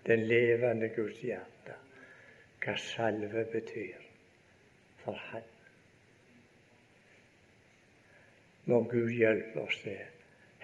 den 0.06 0.26
levende 0.26 0.88
Guds 0.96 1.18
hjerte, 1.20 1.76
hva 2.64 2.76
salve 2.80 3.44
betyr 3.52 4.00
for 5.02 5.18
Han? 5.30 5.55
Må 8.66 8.82
Gud 8.90 9.10
hjelpe 9.14 9.62
oss 9.62 9.78
det. 9.84 10.00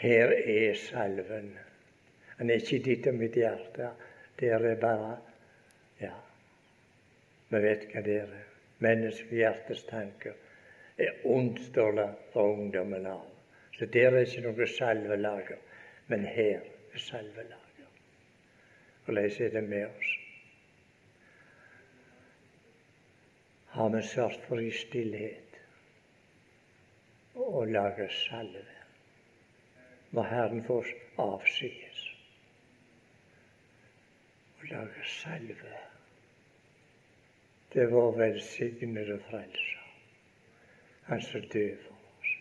Her 0.02 0.32
er 0.34 0.74
salven. 0.74 1.52
Han 2.38 2.50
er 2.50 2.62
ikke 2.62 2.82
ditt 2.82 3.06
og 3.06 3.18
mitt 3.20 3.36
hjerte. 3.38 3.92
Der 4.40 4.64
er 4.66 4.80
bare 4.80 5.12
ja, 6.00 6.14
vi 7.52 7.60
vet 7.62 7.84
hva 7.92 8.02
det 8.02 8.16
er. 8.24 8.32
Menneskehjertets 8.82 9.84
tanker 9.86 10.34
er 10.98 11.20
ondt, 11.24 11.60
fra 12.32 12.42
ungdommen 12.42 13.06
av. 13.06 13.22
Så 13.78 13.86
der 13.86 14.10
er 14.10 14.26
ikke 14.26 14.42
noe 14.48 14.66
salvelager. 14.66 15.60
Men 16.10 16.26
her 16.26 16.58
er 16.58 16.98
salvelager. 16.98 17.92
Hvordan 19.04 19.30
er 19.46 19.54
det 19.54 19.62
med 19.68 19.86
oss? 19.86 20.10
Har 23.72 23.88
vi 23.88 24.02
sørget 24.02 24.42
for 24.48 24.60
i 24.60 24.70
stillhet 24.70 25.51
å 27.34 27.64
lage 27.68 28.08
salve? 28.26 28.64
Må 30.12 30.26
Herren 30.28 30.60
få 30.66 30.82
oss 30.82 30.92
avsides 31.22 32.04
å 34.60 34.68
lage 34.74 35.08
salve 35.20 35.80
det 37.72 37.86
var 37.86 38.12
velsignede 38.12 39.18
frelser. 39.18 39.82
Han 41.02 41.22
som 41.22 41.40
døde 41.40 41.76
for 41.86 41.92
oss. 41.94 42.32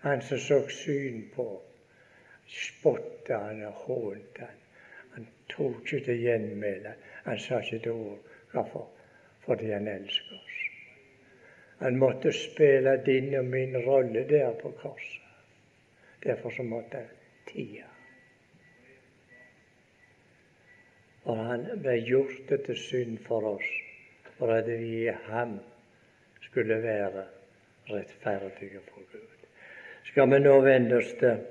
Han 0.00 0.22
som 0.22 0.38
så 0.38 0.68
syn 0.68 1.30
på 1.34 1.46
spotta 2.46 3.38
han 3.38 3.62
og 3.68 3.72
hånte 3.84 4.48
han. 4.48 4.58
Han 5.14 5.28
tok 5.48 5.84
ikke 5.84 6.04
til 6.04 6.22
gjenmæle. 6.24 6.94
Han 7.24 7.38
sa 7.38 7.60
ikke 7.60 7.76
et 7.76 7.86
ord. 7.86 8.18
Hvorfor? 8.50 8.88
Fordi 9.46 9.70
han 9.70 9.88
elsker 9.88 10.34
oss. 10.34 10.49
Han 11.80 11.96
måtte 11.98 12.32
spille 12.32 12.96
din 13.06 13.34
og 13.34 13.44
min 13.44 13.76
rolle 13.86 14.26
der 14.28 14.52
på 14.62 14.70
korset. 14.70 15.22
Derfor 16.24 16.50
så 16.50 16.62
måtte 16.62 16.96
han 16.96 17.16
tie. 17.48 17.84
For 21.24 21.34
han 21.34 21.64
ble 21.80 21.96
gjort 22.04 22.52
til 22.66 22.76
synd 22.76 23.18
for 23.24 23.46
oss 23.54 23.70
for 24.36 24.52
at 24.52 24.68
vi 24.68 25.04
i 25.04 25.12
ham 25.28 25.58
skulle 26.40 26.82
være 26.82 27.24
rettferdige 27.90 28.80
for 28.88 29.04
Gud. 29.12 29.46
Skal 30.04 30.30
vi 30.30 30.38
nå 30.38 30.54
vende 30.64 30.96
oss 30.96 31.12
til 31.20 31.44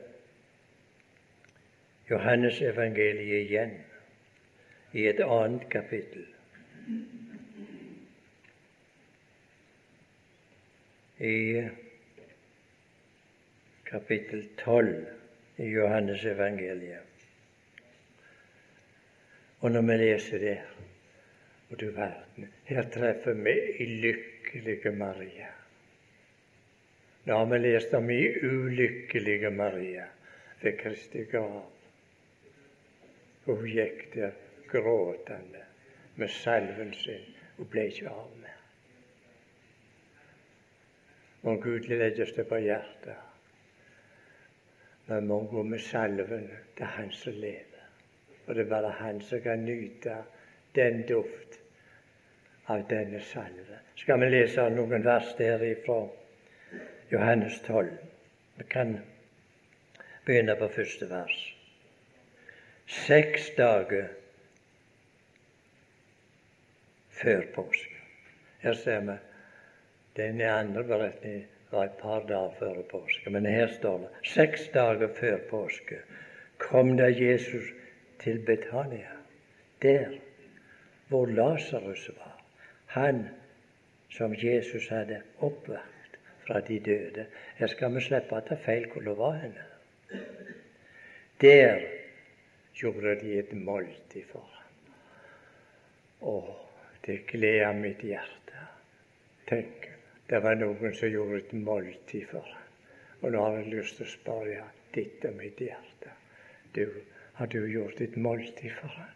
Johannes 2.09 2.61
evangeliet 2.61 3.45
igjen, 3.45 3.75
i 4.93 5.05
et 5.07 5.21
annet 5.21 5.69
kapittel. 5.69 6.25
I 11.19 11.69
kapittel 13.83 14.45
12 14.57 15.05
i 15.55 15.63
Johannes 15.63 16.25
evangeliet. 16.25 17.25
Og 19.59 19.71
når 19.71 19.81
vi 19.81 19.97
leser 19.99 20.39
det 20.39 20.57
og 21.69 21.79
du 21.79 21.89
verden, 21.91 22.47
her 22.65 22.87
treffer 22.93 23.35
vi 23.35 23.55
i 23.83 23.87
lykkelige 24.01 24.91
Maria. 24.95 25.49
Nå 27.25 27.35
har 27.37 27.49
vi 27.51 27.57
lest 27.57 27.93
om 27.93 28.09
i 28.09 28.21
ulykkelige 28.39 29.51
Maria 29.51 30.05
ved 30.61 30.77
Kristi 30.79 31.25
grav. 31.31 31.65
Hun 33.45 33.65
gikk 33.67 34.07
der 34.13 34.31
gråtende 34.71 35.65
med 36.15 36.31
salven 36.31 36.93
sin 36.93 37.27
og 37.57 37.67
ble 37.67 37.89
ikke 37.91 38.07
av 38.07 38.31
med. 38.39 38.55
Må 41.41 41.55
Gud 41.63 41.87
legges 41.87 42.31
det 42.35 42.47
på 42.49 42.59
hjertet. 42.59 43.15
Vi 45.09 45.19
må 45.25 45.39
gå 45.49 45.63
med 45.63 45.79
salven 45.79 46.49
til 46.77 46.85
Han 46.85 47.11
som 47.11 47.33
lever. 47.33 47.85
Og 48.47 48.55
det 48.55 48.65
er 48.65 48.69
bare 48.69 48.91
Han 48.99 49.21
som 49.21 49.41
kan 49.41 49.63
nyte 49.65 50.17
den 50.75 51.01
duft 51.07 51.59
av 52.67 52.83
denne 52.89 53.21
salve. 53.21 53.79
Skal 53.95 54.19
vi 54.21 54.29
lese 54.29 54.67
noen 54.73 55.05
vers 55.05 55.31
derifra 55.37 56.01
Johannes 57.11 57.61
12? 57.65 57.89
Vi 58.59 58.67
kan 58.69 58.99
begynne 60.25 60.55
på 60.59 60.67
første 60.75 61.09
vers. 61.09 61.39
Seks 62.89 63.49
dager 63.57 64.11
før 67.09 67.41
påske. 67.55 67.97
Her 68.59 68.73
ser 68.73 69.01
vi 69.07 69.17
den 70.19 70.41
andre 70.41 70.83
beretningen 70.83 71.47
var 71.71 71.85
et 71.85 71.99
par 72.01 72.25
dager 72.27 72.55
før 72.59 72.81
påske. 72.91 73.29
Men 73.29 73.45
her 73.45 73.67
står 73.73 73.97
det 74.03 74.31
seks 74.35 74.69
dager 74.73 75.13
før 75.19 75.37
påske 75.49 76.01
kom 76.59 76.97
da 76.97 77.07
Jesus 77.07 77.71
til 78.19 78.39
Betania, 78.45 79.15
der 79.81 80.17
hvor 81.07 81.25
Lasarus 81.25 82.09
var 82.17 82.35
han 82.89 83.29
som 84.09 84.33
Jesus 84.33 84.87
hadde 84.89 85.21
oppvakt 85.39 86.17
fra 86.47 86.59
de 86.59 86.79
døde. 86.79 87.25
Her 87.55 87.67
skal 87.67 87.93
vi 87.95 88.01
slippe 88.01 88.35
å 88.35 88.45
ta 88.45 88.57
feil 88.65 88.87
hvor 88.89 89.05
det 89.05 89.15
var 89.17 89.37
henne. 89.43 89.65
Der 91.41 91.85
gjorde 92.75 93.15
de 93.21 93.37
et 93.39 93.53
måltid 93.53 94.25
for 94.31 94.47
ham. 94.55 94.95
Å, 96.19 96.35
det 97.05 97.21
gleder 97.29 97.77
mitt 97.77 98.01
hjerte. 98.03 98.65
Tenk, 99.47 99.85
det 100.29 100.39
var 100.43 100.57
noen 100.59 100.93
som 100.95 101.09
gjorde 101.09 101.39
et 101.41 101.53
måltid 101.57 102.27
for 102.29 102.45
ham. 102.45 102.65
Og 103.21 103.33
nå 103.33 103.41
har 103.43 103.57
jeg 103.57 103.71
lyst 103.73 103.97
til 103.97 104.05
å 104.05 104.11
spørre 104.13 104.65
ditt 104.95 105.25
og 105.27 105.37
mitt 105.39 105.61
hjerte. 105.61 106.13
Du, 106.75 106.83
har 107.39 107.49
du 107.49 107.59
gjort 107.67 108.01
et 108.01 108.17
måltid 108.17 108.75
for 108.77 108.93
ham? 108.93 109.15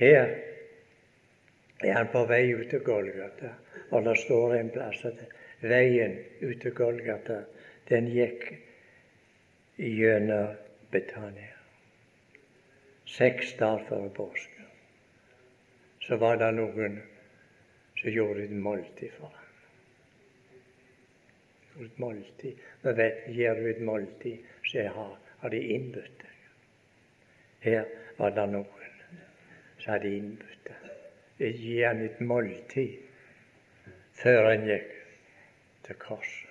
Her 0.00 0.34
er 1.84 1.94
han 1.94 2.10
på 2.12 2.24
vei 2.28 2.42
ut 2.56 2.68
til 2.72 2.82
Golgata, 2.84 3.54
og 3.90 4.04
det 4.08 4.16
står 4.22 4.56
en 4.56 4.72
plass 4.72 5.04
at 5.08 5.20
veien 5.60 6.16
ut 6.40 6.60
til 6.62 6.74
Golgata, 6.76 7.42
den 7.88 8.08
gikk 8.10 8.46
gjennom 9.76 10.56
Betania. 10.92 11.56
Seks 13.10 13.54
dager 13.58 13.84
før 13.88 14.08
påske 14.16 14.60
så 16.00 16.16
var 16.16 16.38
det 16.40 16.48
noen 16.56 16.96
som 18.00 18.10
gjorde 18.10 18.44
et 18.44 18.50
måltid 18.50 19.10
for 19.18 19.26
ham. 19.26 19.46
Gjorde 21.72 21.86
et 21.86 21.98
måltid. 21.98 22.62
Vi 22.82 22.96
vet, 22.96 23.24
Gjør 23.36 23.60
du 23.60 23.70
et 23.70 23.82
måltid, 23.84 24.46
så 24.64 24.86
har, 24.96 25.18
har 25.38 25.48
de 25.52 25.60
innbudt 25.74 26.22
deg. 26.22 26.36
Her 27.60 27.84
var 28.18 28.32
det 28.36 28.46
noen 28.52 28.94
som 29.80 29.92
hadde 29.92 30.14
innbudt 30.16 30.70
deg. 30.70 31.56
Gi 31.56 31.76
ham 31.82 32.02
et 32.04 32.20
måltid 32.20 32.96
før 34.20 34.50
han 34.50 34.66
gikk 34.68 34.94
til 35.86 36.00
korset. 36.00 36.46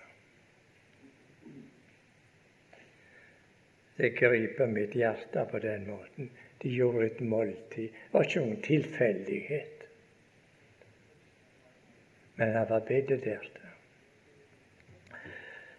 Det 3.99 4.13
griper 4.15 4.69
mitt 4.71 4.95
hjerte 4.95 5.43
på 5.51 5.59
den 5.59 5.89
måten. 5.89 6.29
De 6.61 6.69
gjorde 6.71 7.05
et 7.05 7.19
måltid. 7.21 7.89
Det 7.91 8.13
var 8.13 8.23
ikke 8.25 8.43
noen 8.45 8.61
tilfeldighet. 8.63 9.78
Men 12.39 12.55
han 12.55 12.69
var 12.69 12.85
bedt 12.87 13.11
der. 13.25 13.47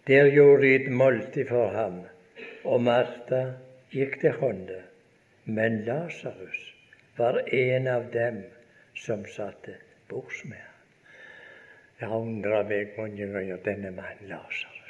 Gjorde 0.05 0.61
de 0.61 0.75
et 0.75 0.89
måltid 0.91 1.47
for 1.49 1.73
ham, 1.73 2.01
og 2.63 2.83
Martha 2.85 3.41
gikk 3.93 4.19
til 4.21 4.37
hånde. 4.41 4.81
Men 5.45 5.81
Lasarus 5.85 6.59
var 7.17 7.41
en 7.47 7.87
av 7.87 8.11
dem 8.13 8.43
som 8.95 9.25
satte 9.25 9.77
bords 10.09 10.43
med 10.45 10.61
ham. 10.61 10.67
Jeg 12.01 12.21
undra 12.21 12.61
meg 12.65 12.93
mange 12.97 13.27
ganger 13.33 13.65
denne 13.65 13.91
mannen 13.97 14.29
Lasarus 14.29 14.81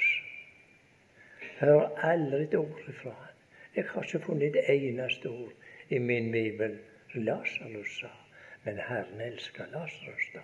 hører 1.62 1.90
aldri 2.12 2.44
et 2.44 2.56
ord 2.56 2.94
fra 3.02 3.10
han. 3.10 3.36
Jeg 3.76 3.86
har 3.90 4.04
ikke 4.04 4.26
funnet 4.26 4.56
et 4.56 4.70
eneste 4.74 5.30
ord 5.30 5.54
i 5.90 5.98
min 5.98 6.32
bibel 6.32 6.78
Lasarus 7.14 8.00
sa. 8.00 8.10
Men 8.64 8.80
Herren 8.88 9.22
elsker 9.22 9.70
Lasarus, 9.74 10.28
da. 10.34 10.42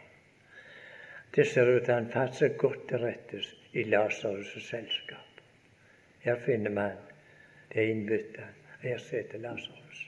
Det 1.36 1.46
ser 1.48 1.70
ut 1.70 1.84
til 1.86 1.94
han 1.94 2.10
fatt 2.12 2.36
seg 2.36 2.58
godt 2.58 2.88
til 2.90 3.04
rettes 3.04 3.50
i 3.74 3.84
Lasarus' 3.84 4.60
selskap. 4.70 5.42
Her 6.26 6.40
finner 6.46 6.74
man 6.74 6.98
det 7.74 7.90
innbyttet. 7.92 8.56
Her 8.82 8.98
sitter 8.98 9.42
Lasarus. 9.42 10.04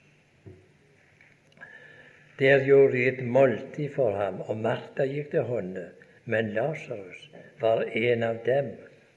Der 2.39 2.65
gjorde 2.65 2.93
de 2.93 3.07
et 3.07 3.23
måltid 3.25 3.89
for 3.93 4.15
ham, 4.15 4.41
og 4.41 4.57
Martha 4.57 5.05
gikk 5.05 5.31
til 5.31 5.43
hånde. 5.43 5.89
men 6.25 6.53
Lasarus 6.53 7.29
var 7.59 7.81
en 7.81 8.23
av 8.23 8.43
dem 8.45 8.67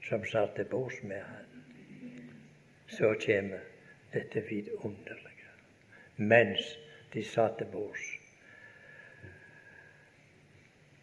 som 0.08 0.24
satt 0.24 0.54
til 0.56 0.64
bords 0.64 1.02
med 1.02 1.20
ham 1.20 1.42
så 2.92 3.14
kommer 3.26 3.58
dette 4.12 4.40
vidunderlige. 4.48 5.52
Mens 6.16 6.78
de 7.14 7.24
satt 7.24 7.58
til 7.58 7.66
bords. 7.72 8.08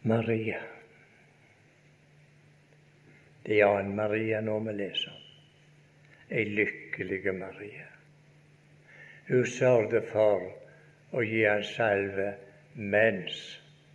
Maria. 0.02 0.60
Det 3.50 3.56
er 3.58 3.66
annen 3.66 3.96
Maria 3.98 4.38
nå 4.46 4.60
vi 4.62 4.72
leser. 4.78 5.14
Ei 6.30 6.44
lykkelige 6.46 7.32
Maria. 7.34 7.88
Hun 9.26 9.46
sørget 9.50 10.04
for 10.12 10.44
å 11.10 11.24
gi 11.26 11.40
han 11.42 11.64
salve 11.66 12.28
mens 12.78 13.40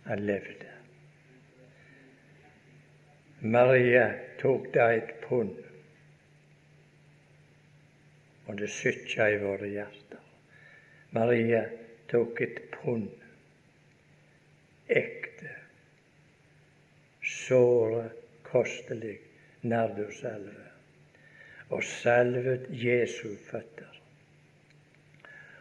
han 0.04 0.26
levde. 0.28 0.74
Maria 3.56 4.02
tok 4.42 4.68
da 4.74 4.90
et 4.92 5.14
pund 5.24 5.56
og 8.44 8.58
det 8.60 8.68
sytja 8.76 9.30
i 9.32 9.38
våre 9.40 9.70
hjerter. 9.72 10.20
Maria 11.16 11.62
tok 12.12 12.44
et 12.44 12.60
pund 12.74 13.08
ekte, 14.92 15.54
såre, 17.24 18.10
kostelig 18.52 19.16
nardussalve 19.68 20.66
og 21.68 21.84
salvet 21.84 22.66
Jesu 22.70 23.28
føtter 23.50 23.96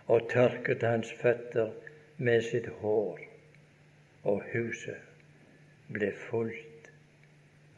og 0.07 0.29
tørket 0.29 0.83
hans 0.83 1.13
føtter 1.21 1.71
med 2.17 2.41
sitt 2.45 2.67
hår, 2.81 3.19
og 4.23 4.43
huset 4.53 5.01
ble 5.91 6.11
fullt 6.27 6.89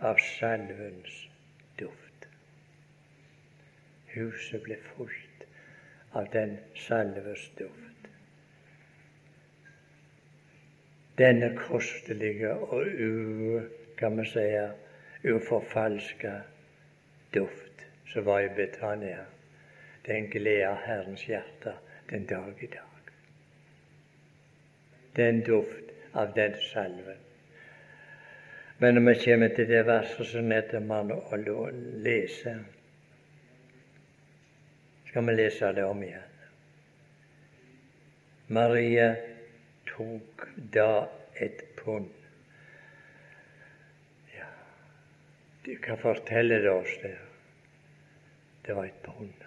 av 0.09 0.19
salvens 0.23 1.15
duft. 1.79 2.27
Huset 4.13 4.63
ble 4.65 4.77
fullt 4.91 5.47
av 6.17 6.27
den 6.33 6.57
salves 6.87 7.47
duft. 7.59 8.11
Denne 11.17 11.49
kostelige 11.57 12.51
og 12.67 12.85
u, 12.85 13.61
kan 13.97 14.19
vi 14.19 14.27
si, 14.29 14.45
uforfalska 15.27 16.41
duft 17.33 17.85
som 18.05 18.23
var 18.23 18.41
i 18.41 18.49
Betania, 18.49 19.25
den 20.05 20.29
gleder 20.29 20.75
Herrens 20.85 21.27
hjerte 21.27 21.73
den 22.09 22.25
dag 22.25 22.53
i 22.59 22.67
dag. 22.67 23.11
Den 25.15 25.41
duft 25.43 25.91
av 26.11 26.33
den 26.33 26.55
salven. 26.73 27.17
Men 28.77 28.95
når 28.95 29.01
vi 29.01 29.19
kommer 29.25 29.47
til 29.47 29.67
det 29.67 29.85
verset 29.85 30.27
som 30.27 30.49
nettopp 30.49 30.83
man 30.85 31.13
lese 32.05 32.59
skal 35.17 35.25
vi 35.25 35.33
lese 35.33 35.71
det 35.73 35.83
om 35.83 36.03
igjen. 36.03 36.33
Maria 38.47 39.15
tok 39.89 40.43
da 40.73 41.07
et 41.41 41.63
pund. 41.75 42.11
Ja, 44.35 44.45
hva 45.75 45.97
forteller 45.99 46.63
det 46.63 46.71
oss 46.71 46.93
der? 47.01 47.19
Det 48.65 48.75
var 48.75 48.85
et 48.85 49.03
pund. 49.03 49.43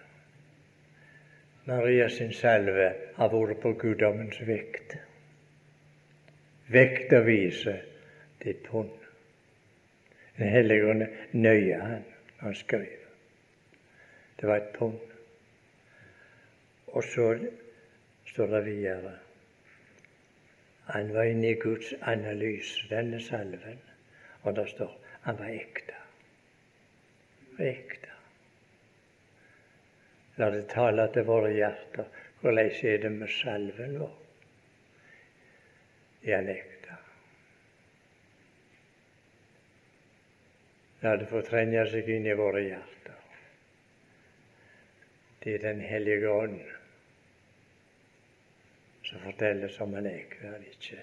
Maria 1.64 2.08
sin 2.08 2.32
salve 2.32 2.88
har 3.16 3.32
vært 3.32 3.60
på 3.62 3.72
guddommens 3.80 4.40
vekt. 4.48 4.96
Vekta 6.72 7.20
viser 7.26 7.82
det 8.42 8.50
et 8.50 8.62
pund. 8.64 8.96
Den 10.36 10.48
hellige 10.48 11.08
nøye 11.32 11.80
han 11.80 12.04
når 12.04 12.44
han 12.44 12.54
skriver. 12.54 13.08
Det 14.40 14.48
var 14.48 14.56
et 14.56 14.72
pund. 14.76 15.00
Og 16.86 17.04
så 17.04 17.34
står 18.26 18.46
det 18.46 18.64
videre 18.66 19.18
Han 20.90 21.14
var 21.14 21.22
inne 21.22 21.50
i 21.50 21.60
Guds 21.60 21.92
analyse, 22.02 22.88
denne 22.90 23.20
salven. 23.20 23.78
Og 24.42 24.56
det 24.56 24.68
står 24.68 24.96
han 25.20 25.38
var 25.38 25.52
ekte. 25.52 25.99
Ekte. 27.60 28.08
La 30.36 30.50
det 30.50 30.66
tale 30.72 31.06
til 31.12 31.26
våre 31.28 31.52
hjerter. 31.52 32.08
Hvordan 32.40 32.70
er 32.88 32.98
det 33.02 33.12
med 33.12 33.28
salven 33.28 33.98
vår? 34.00 34.16
Ekte? 36.24 36.96
La 41.02 41.16
det 41.16 41.28
få 41.28 41.42
trenge 41.44 41.84
seg 41.92 42.08
inn 42.08 42.28
i 42.28 42.36
våre 42.36 42.64
hjerter. 42.64 43.16
Det 45.40 45.54
er 45.54 45.62
Den 45.64 45.80
hellige 45.80 46.28
ånd 46.28 46.60
som 49.10 49.20
forteller 49.24 49.68
som 49.68 49.94
han 49.94 50.06
er 50.06 50.36
hver 50.40 50.60
ikke. 50.70 51.00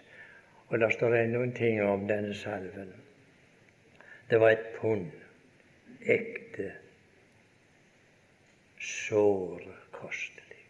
Og 0.70 0.80
det 0.80 0.92
står 0.94 1.16
ennå 1.16 1.42
en 1.44 1.54
ting 1.54 1.82
om 1.84 2.08
denne 2.08 2.34
salven. 2.36 2.94
Det 4.30 4.40
var 4.40 4.54
et 4.54 4.70
pund 4.80 5.12
ekte, 6.10 6.72
såre 8.80 9.76
kostelig. 9.92 10.64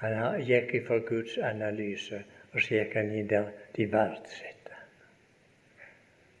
Han 0.00 0.42
gikk 0.44 0.74
ifra 0.80 0.98
Guds 1.08 1.38
analyse, 1.38 2.22
og 2.52 2.60
så 2.60 2.78
gikk 2.78 2.96
han 2.98 3.12
inn 3.12 3.30
der 3.30 3.50
de 3.76 3.88
verdsetter 3.92 4.52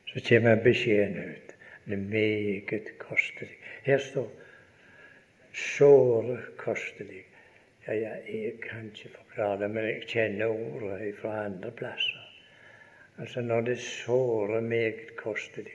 Så 0.06 0.20
kommer 0.28 0.56
beskjeden 0.64 1.18
ut. 1.32 1.54
Det 1.84 1.92
er 1.92 1.96
meget 1.96 2.98
kostelig. 2.98 3.56
Her 3.84 3.98
står 3.98 4.30
såre 5.52 6.38
kostelig. 6.56 7.24
Ja, 7.86 7.94
ja, 7.94 8.14
jeg 8.26 8.52
kan 8.62 8.86
ikke 8.94 9.12
forklare 9.14 9.60
det, 9.60 9.70
men 9.70 9.84
jeg 9.84 10.06
kjenner 10.08 10.46
ordet 10.46 11.14
fra 11.20 11.44
andre 11.44 11.70
plasser. 11.70 12.22
Altså 13.18 13.40
når 13.40 13.60
det 13.60 13.78
sårer 13.78 14.60
meget 14.60 15.16
kostelig, 15.16 15.72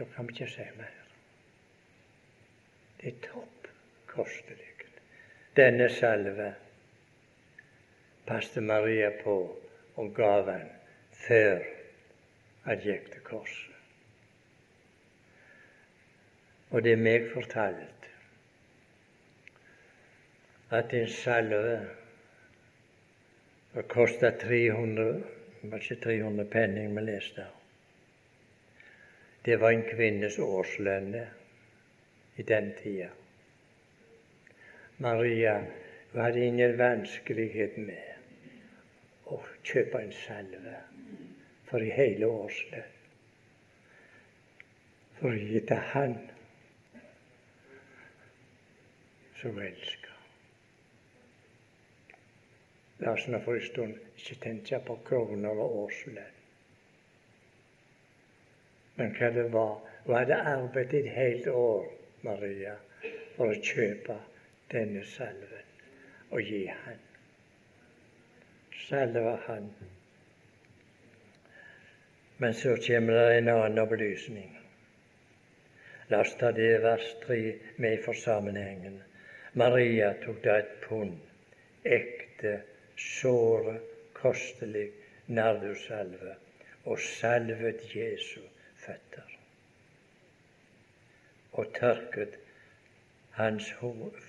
da 0.00 0.06
kan 0.14 0.26
vi 0.26 0.32
ikke 0.32 0.46
si 0.48 0.64
mer. 0.78 0.98
Det 3.00 3.08
er 3.12 3.18
topp 3.28 3.68
kostelig. 4.08 4.70
Denne 5.56 5.90
salve 5.92 6.54
passet 8.26 8.62
Maria 8.62 9.10
på 9.24 9.34
og 10.00 10.14
gav 10.16 10.48
han 10.48 10.70
før 11.26 11.60
han 12.64 12.80
gikk 12.80 13.12
til 13.12 13.24
korset. 13.28 13.76
Og 16.70 16.84
det 16.86 16.96
er 16.96 17.04
meg 17.04 17.28
fortalt 17.34 18.10
at 20.80 20.96
en 20.96 21.08
salve 21.12 21.78
som 23.74 23.88
kosta 23.92 24.32
300 24.48 25.08
var 25.62 25.82
ikke 25.82 26.02
300 26.08 26.52
penning 26.56 26.94
vi 26.96 27.10
leste 27.10 27.44
av. 27.44 27.59
Det 29.44 29.56
var 29.56 29.72
en 29.72 29.86
kvinnes 29.88 30.38
årslønn 30.38 31.14
i 32.36 32.44
den 32.44 32.72
tida. 32.82 33.08
Maria 35.00 35.54
hun 36.12 36.20
hadde 36.20 36.42
ingen 36.44 36.74
vanskelighet 36.78 37.78
med 37.80 39.30
å 39.32 39.38
kjøpe 39.64 40.02
en 40.02 40.12
salve 40.12 40.74
for 41.70 41.80
i 41.86 41.92
hele 41.94 42.28
årslønn. 42.28 42.96
For 45.20 45.30
å 45.30 45.40
gi 45.40 45.62
til 45.68 45.86
Han 45.92 46.16
som 49.40 49.60
elsker. 49.62 50.16
La 53.00 53.14
oss 53.14 53.24
nå 53.32 53.40
for 53.46 53.56
en 53.56 53.64
stund 53.64 53.96
ikke 54.18 54.36
tenke 54.44 54.82
på 54.84 54.98
kroner 55.06 55.64
og 55.64 55.78
årslønn. 55.86 56.39
Men 59.00 59.14
hva 59.16 59.30
det 59.32 59.46
var 59.52 59.78
Hun 60.04 60.14
hadde 60.16 60.36
arbeidet 60.50 60.98
et 61.04 61.12
helt 61.14 61.46
år, 61.46 61.84
Maria, 62.24 62.72
for 63.36 63.52
å 63.52 63.62
kjøpe 63.64 64.16
denne 64.72 65.02
salven 65.08 65.68
og 66.30 66.42
gi 66.44 66.60
han. 66.68 66.98
Salve 68.86 69.34
han. 69.46 69.70
Men 72.42 72.56
så 72.60 72.74
kommer 72.86 73.16
det 73.16 73.38
en 73.38 73.52
annen 73.54 73.82
opplysning. 73.84 74.52
La 76.12 76.20
oss 76.24 76.36
ta 76.40 76.52
det 76.60 76.70
vers 76.84 77.08
tre 77.24 77.40
med 77.76 78.04
for 78.04 78.20
sammenhengen. 78.26 79.00
Maria 79.64 80.12
tok 80.24 80.44
da 80.44 80.60
et 80.60 80.76
pund 80.84 81.20
ekte, 81.84 82.58
såre, 82.96 83.78
kostelig 84.20 84.88
nardussalve 85.32 86.36
og 86.84 86.98
salvet 87.00 87.84
Jesu 87.94 88.49
føtter. 88.90 89.36
Og 91.52 91.74
tørket 91.74 92.38
hans 93.30 93.70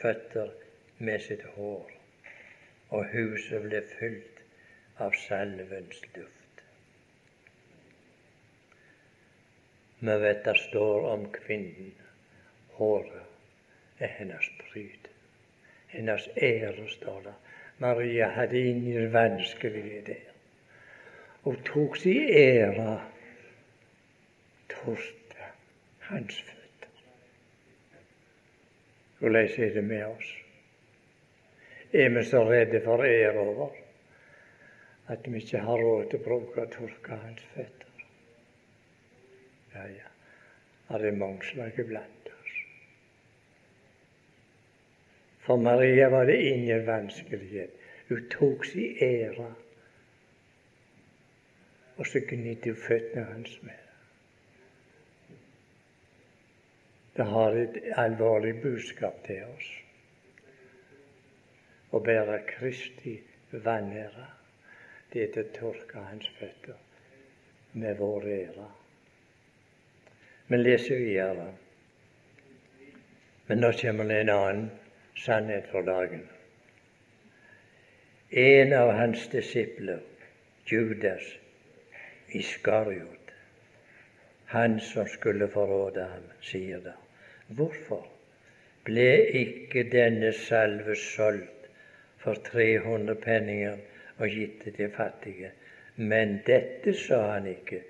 føtter 0.02 0.50
med 0.98 1.20
sitt 1.20 1.44
hår, 1.56 1.92
og 2.90 3.06
huset 3.14 3.66
ble 3.66 3.82
fylt 3.98 4.42
av 5.02 5.16
salvens 5.26 6.02
luft. 6.16 6.64
Vi 10.02 10.18
vet 10.26 10.46
det 10.46 10.58
står 10.58 11.08
om 11.14 11.28
kvinnen. 11.34 11.94
Håret 12.78 14.02
er 14.02 14.14
hennes 14.18 14.48
pryd. 14.60 15.10
Hennes 15.94 16.28
ære, 16.38 16.88
står 16.90 17.22
det. 17.26 17.34
Maria 17.78 18.28
hadde 18.34 18.62
ingen 18.70 19.14
vanskeligheter. 19.14 20.24
Hun 21.44 21.58
tok 21.66 21.98
sin 21.98 22.30
ære 22.30 23.02
torte 24.84 25.50
hans 26.00 26.42
føtter. 26.42 26.90
Hvordan 29.20 29.50
er 29.58 29.74
det 29.74 29.84
med 29.84 30.06
oss? 30.06 30.32
Er 31.94 32.10
vi 32.10 32.24
så 32.24 32.44
redde 32.50 32.82
for 32.84 33.04
ære 33.04 33.40
over 33.40 33.70
at 35.08 35.32
vi 35.32 35.38
ikke 35.38 35.60
har 35.60 35.84
råd 35.84 36.10
til 36.10 36.22
å 36.22 36.24
bruke 36.24 36.62
og 36.62 36.72
tørke 36.72 37.18
hans 37.24 37.44
føtter? 37.56 38.06
Ja, 39.76 39.84
ja, 39.88 40.98
det 40.98 41.12
er 41.12 41.20
mange 41.20 41.46
slike 41.48 41.84
blant 41.88 42.32
oss. 42.32 42.56
For 45.46 45.58
Maria 45.58 46.10
var 46.12 46.26
det 46.26 46.40
ingen 46.48 46.88
vanskelighet. 46.88 47.78
Hun 48.10 48.26
tok 48.32 48.66
sin 48.66 48.98
ære, 49.02 49.54
og 51.98 52.08
så 52.08 52.20
gnidde 52.28 52.74
hun 52.74 52.84
føttene 52.88 53.24
hans 53.34 53.56
med. 53.64 53.91
Det 57.14 57.24
har 57.24 57.56
et 57.60 57.78
alvorlig 58.00 58.54
budskap 58.62 59.18
til 59.26 59.44
oss. 59.44 59.72
Å 61.92 62.00
bære 62.00 62.38
Kristi 62.48 63.18
vanære, 63.52 64.28
det 65.12 65.24
er 65.26 65.34
til 65.34 65.44
å 65.44 65.56
tørke 65.58 66.06
hans 66.06 66.30
føtter 66.38 66.78
med 67.74 68.00
vår 68.00 68.28
ære. 68.36 68.70
Men 70.48 70.64
leser 70.64 71.04
videre. 71.04 71.50
Men 73.48 73.60
nå 73.60 73.74
kommer 73.82 74.08
det 74.08 74.22
en 74.22 74.34
annen 74.38 74.70
sannhet 75.20 75.68
for 75.72 75.84
dagen. 75.84 76.24
En 78.32 78.74
av 78.74 78.94
hans 78.96 79.28
disipler, 79.28 80.00
Judas 80.72 81.28
Iskariot, 82.32 83.32
han 84.56 84.80
som 84.80 85.08
skulle 85.08 85.52
forråde 85.52 86.08
ham, 86.08 86.28
sier 86.40 86.80
det. 86.80 87.01
Hvorfor 87.56 88.08
ble 88.86 89.10
ikke 89.42 89.84
denne 89.92 90.32
salve 90.34 90.96
solgt 90.96 91.68
for 92.22 92.40
300 92.52 93.16
penninger 93.24 93.78
og 94.18 94.30
gitt 94.30 94.62
til 94.64 94.78
de 94.78 94.90
fattige? 94.96 95.52
Men 95.96 96.40
dette 96.48 96.94
sa 96.98 97.20
han 97.34 97.50
ikke, 97.52 97.82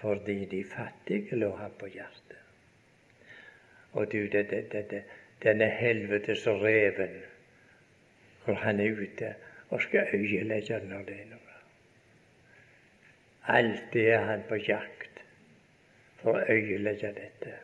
fordi 0.00 0.44
de 0.44 0.64
fattige 0.64 1.36
lå 1.36 1.50
ham 1.56 1.74
på 1.78 1.90
hjertet. 1.90 2.38
Og 3.92 4.12
du, 4.12 4.26
det, 4.26 4.50
det, 4.50 4.86
det, 4.90 5.02
denne 5.42 5.66
helvetes 5.66 6.46
reven, 6.46 7.18
hvor 8.44 8.54
han 8.54 8.80
er 8.80 8.92
ute 9.02 9.34
og 9.68 9.82
skal 9.82 10.14
øyelegge 10.14 10.80
når 10.88 11.02
det 11.08 11.20
er 11.20 11.30
noe. 11.30 11.56
Alltid 13.48 14.06
er 14.12 14.24
han 14.28 14.44
på 14.48 14.60
jakt 14.68 15.22
for 16.20 16.38
å 16.38 16.44
øyelegge 16.52 17.12
dette. 17.16 17.54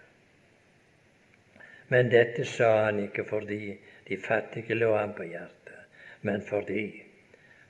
Men 1.94 2.08
dette 2.10 2.42
sa 2.50 2.70
han 2.84 2.96
ikke 3.04 3.22
fordi 3.28 3.76
de 4.08 4.16
fattige 4.18 4.74
lå 4.74 4.88
ham 4.96 5.12
på 5.14 5.28
hjertet, 5.30 6.00
men 6.26 6.42
fordi 6.42 7.02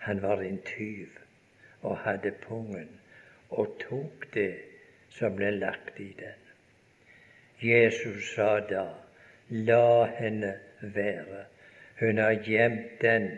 han 0.06 0.22
var 0.22 0.40
en 0.40 0.62
tyv 0.64 1.18
og 1.82 1.98
hadde 2.06 2.30
pungen 2.46 2.88
og 3.50 3.74
tok 3.82 4.24
det 4.34 4.54
som 5.12 5.36
ble 5.36 5.50
lagt 5.58 6.00
i 6.00 6.08
den. 6.16 6.40
Jesus 7.60 8.30
sa 8.34 8.62
da, 8.70 8.86
la 9.50 10.06
henne 10.16 10.54
være, 10.96 11.44
hun 12.00 12.18
har 12.18 12.40
gjemt 12.48 12.96
den 13.04 13.28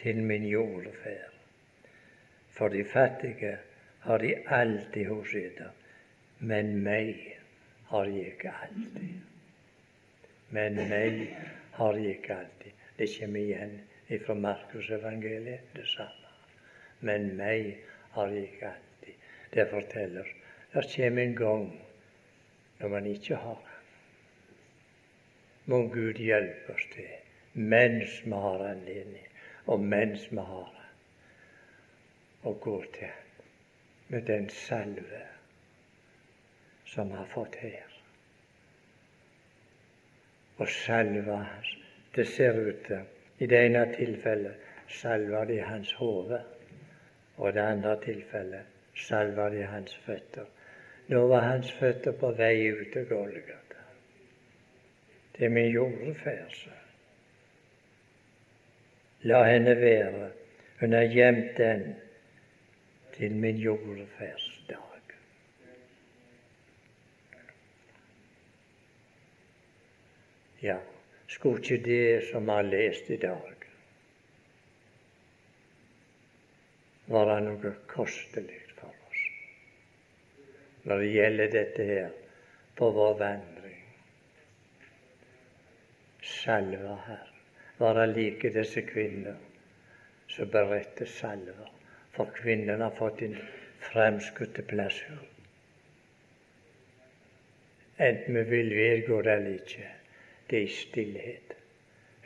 til 0.00 0.24
min 0.24 0.48
jordferd. 0.48 1.36
For 2.56 2.72
de 2.72 2.84
fattige 2.84 3.58
har 4.08 4.24
de 4.24 4.34
alltid 4.46 5.06
hos 5.12 5.36
seg 5.36 5.62
men 6.38 6.74
meg 6.88 7.20
har 7.92 8.08
de 8.08 8.26
ikke 8.32 8.56
alltid. 8.64 9.33
Men 10.54 10.78
meg 10.90 11.24
har 11.74 11.98
jeg 11.98 12.18
ikke 12.18 12.38
alltid. 12.44 12.82
Det 12.98 13.10
kommer 13.16 13.40
igjen 13.40 13.74
fra 14.26 14.34
Markusevangeliet, 14.38 15.66
det 15.74 15.86
samme. 15.90 16.30
Men 17.00 17.32
meg 17.38 17.72
har 18.14 18.30
jeg 18.30 18.52
ikke 18.52 18.70
alltid. 18.70 19.28
Det 19.54 19.68
forteller 19.70 20.34
det 20.74 20.82
kommer 20.90 21.22
en 21.22 21.34
gang 21.36 21.66
når 22.78 22.88
man 22.88 23.06
ikke 23.06 23.36
har 23.36 23.54
Han. 23.54 23.70
Må 25.64 25.78
Gud 25.88 26.18
hjelpe 26.18 26.74
oss 26.74 26.88
til, 26.92 27.12
mens 27.54 28.18
vi 28.24 28.30
har 28.30 28.66
anledning, 28.68 29.28
og 29.66 29.80
mens 29.80 30.26
vi 30.30 30.42
har 30.42 30.66
Han, 30.74 30.90
å 32.42 32.52
gå 32.60 32.76
til 32.98 33.14
med 34.08 34.26
den 34.26 34.50
salve 34.50 35.22
som 36.90 37.14
har 37.14 37.30
fått 37.30 37.62
her. 37.62 37.93
Og 40.58 40.68
salva 40.68 41.46
Det 42.14 42.26
ser 42.26 42.68
ut 42.68 42.84
til 42.86 43.00
I 43.38 43.46
det 43.46 43.64
ene 43.66 43.86
tilfellet 43.96 44.54
salva 44.88 45.44
de 45.44 45.58
hans 45.60 45.92
hode, 45.92 46.38
og 47.36 47.48
i 47.48 47.52
det 47.52 47.60
andre 47.60 47.96
tilfellet 48.00 48.62
salva 48.96 49.48
de 49.50 49.64
hans 49.66 49.96
føtter. 50.06 50.46
Nå 51.08 51.26
var 51.28 51.40
hans 51.40 51.72
føtter 51.72 52.12
på 52.12 52.30
vei 52.38 52.70
ut 52.70 52.92
til 52.92 53.06
Golgata. 53.06 53.82
Det 55.34 55.44
er 55.44 55.50
min 55.50 55.72
jordferd, 55.72 56.70
La 59.24 59.42
henne 59.48 59.76
være. 59.80 60.30
Hun 60.80 60.92
har 60.92 61.02
gjemt 61.08 61.56
den 61.56 61.94
til 63.16 63.32
min 63.32 63.56
jordferdsdag. 63.56 64.43
Ja, 70.64 70.78
skulle 71.28 71.60
ikke 71.60 71.80
det 71.84 72.24
som 72.30 72.46
vi 72.48 72.56
har 72.56 72.68
lest 72.68 73.10
i 73.10 73.20
dag, 73.20 73.66
være 77.12 77.40
noe 77.44 77.72
kostelig 77.90 78.62
for 78.78 78.88
oss 78.88 79.24
når 80.88 81.02
det 81.02 81.10
gjelder 81.12 81.52
dette 81.52 81.88
her 81.90 82.16
på 82.80 82.88
vår 82.96 83.18
vandring? 83.20 83.80
Salva 86.24 86.96
Herren. 87.06 87.30
Være 87.78 88.06
like 88.06 88.50
disse 88.54 88.82
kvinner 88.86 89.36
som 90.30 90.50
beretter 90.50 91.06
salver. 91.06 91.70
For 92.14 92.30
kvinnen 92.36 92.80
har 92.80 92.94
fått 92.94 93.22
en 93.26 93.36
fremskutt 93.82 94.60
plass. 94.70 95.00
Enten 97.98 98.34
vi 98.34 98.44
vil 98.50 98.70
vedgå 98.76 99.20
det 99.22 99.32
eller 99.32 99.58
ikke. 99.58 99.90
Det 100.50 100.58
er 100.58 100.66
i 100.66 100.72
stillhet. 100.72 101.56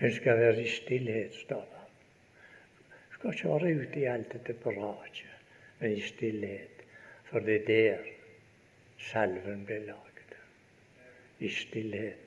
En 0.01 0.13
skal 0.13 0.39
være 0.39 0.63
i 0.63 0.69
stillhet, 0.69 1.35
står 1.35 1.67
det. 1.73 1.85
Skal 3.13 3.33
ikke 3.33 3.49
være 3.49 3.75
ute 3.81 4.01
i 4.01 4.05
alt 4.05 4.33
dette 4.33 4.55
braket, 4.63 5.25
men 5.81 5.97
i 5.97 6.01
stillhet. 6.01 6.85
For 7.31 7.45
det 7.45 7.57
er 7.57 7.67
der 7.67 7.99
salven 8.99 9.65
blir 9.67 9.85
laget. 9.87 10.37
I 11.39 11.49
stillhet. 11.49 12.25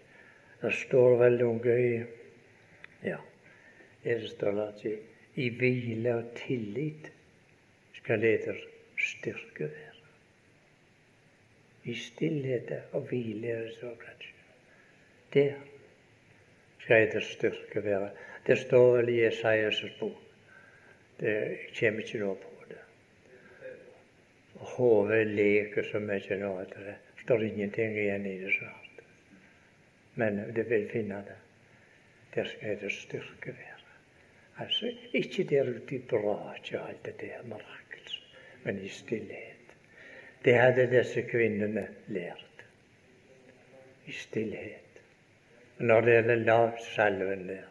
Det 0.61 0.73
står 0.73 1.15
vel 1.17 1.39
noe 1.41 1.77
i 1.81 1.93
Ja, 3.03 3.17
det 4.03 4.29
står 4.29 4.59
at 4.67 4.83
i 5.35 5.47
hvile 5.49 6.15
og 6.15 6.35
tillit 6.37 7.07
skal 7.97 8.21
leder 8.21 8.59
styrke 8.97 9.71
være. 9.71 10.05
I 11.83 11.95
stillhet 11.97 12.71
og 12.91 13.07
hvile 13.09 13.47
er 13.47 13.63
det 13.65 13.73
så 13.79 13.95
kanskje. 14.03 14.35
Der 15.33 15.55
skal 16.84 17.07
eder 17.07 17.25
styrke 17.25 17.84
være. 17.84 18.09
Det 18.47 18.57
står 18.57 18.97
vel 18.97 19.09
i 19.09 19.19
Jesajas' 19.25 19.99
bok. 19.99 20.17
Det 21.19 21.36
kommer 21.77 22.01
ikke 22.01 22.19
noe 22.23 22.36
på 22.41 22.65
det. 22.69 22.79
Hodet 24.75 25.27
leker 25.27 25.86
så 25.86 26.01
mye 26.01 26.38
nå 26.41 26.55
at 26.63 26.73
det 26.77 26.95
står 27.23 27.45
ingenting 27.45 27.97
igjen 27.97 28.25
i 28.25 28.38
det 28.41 28.55
snart. 28.55 29.03
Men 30.17 30.41
det 30.55 30.65
vil 30.69 30.89
finne 30.89 31.21
det. 31.27 31.38
Der 32.36 32.49
skal 32.49 32.79
det 32.82 32.91
styrke 32.91 33.53
være. 33.53 33.77
Altså, 34.57 34.91
ikke 35.13 35.43
der 35.43 35.69
ute 35.69 35.95
i 35.95 36.03
braket 36.09 36.75
og 36.79 36.89
alt 36.89 37.05
det 37.05 37.15
der 37.21 37.43
mirakels, 37.43 38.21
men 38.63 38.79
i 38.79 38.88
stillhet. 38.88 39.75
Det 40.45 40.55
hadde 40.57 40.89
disse 40.91 41.21
kvinnene 41.21 41.88
lært. 42.07 42.65
I 44.05 44.11
stillhet. 44.11 44.90
Når 45.78 46.01
det 46.01 46.38
lavt 46.38 46.82
salven 46.84 47.47
der, 47.47 47.67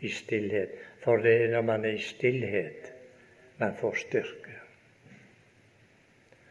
i 0.00 0.08
stillhet. 0.08 0.70
For 1.00 1.16
det 1.16 1.34
er 1.42 1.50
når 1.52 1.62
man 1.62 1.84
er 1.84 1.96
i 1.96 2.02
stillhet 2.04 2.92
man 3.58 3.76
får 3.76 3.94
styrke. 3.94 4.56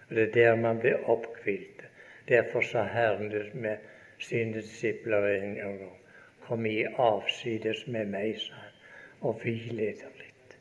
Og 0.10 0.16
Det 0.16 0.24
er 0.24 0.32
der 0.34 0.56
man 0.56 0.80
blir 0.80 1.10
oppkvilt. 1.10 1.86
Derfor 2.28 2.62
sa 2.62 2.84
Herren 2.84 3.32
det 3.32 3.56
med 3.56 3.78
sine 4.20 4.54
disipler 4.54 5.28
en 5.28 5.56
gang 5.56 5.80
Kom 6.42 6.66
i 6.66 6.86
avsides 6.98 7.88
med 7.88 8.06
meg, 8.10 8.38
sa 8.42 8.54
han 8.54 8.70
og 9.22 9.42
hvile 9.44 9.76
litt. 9.76 10.56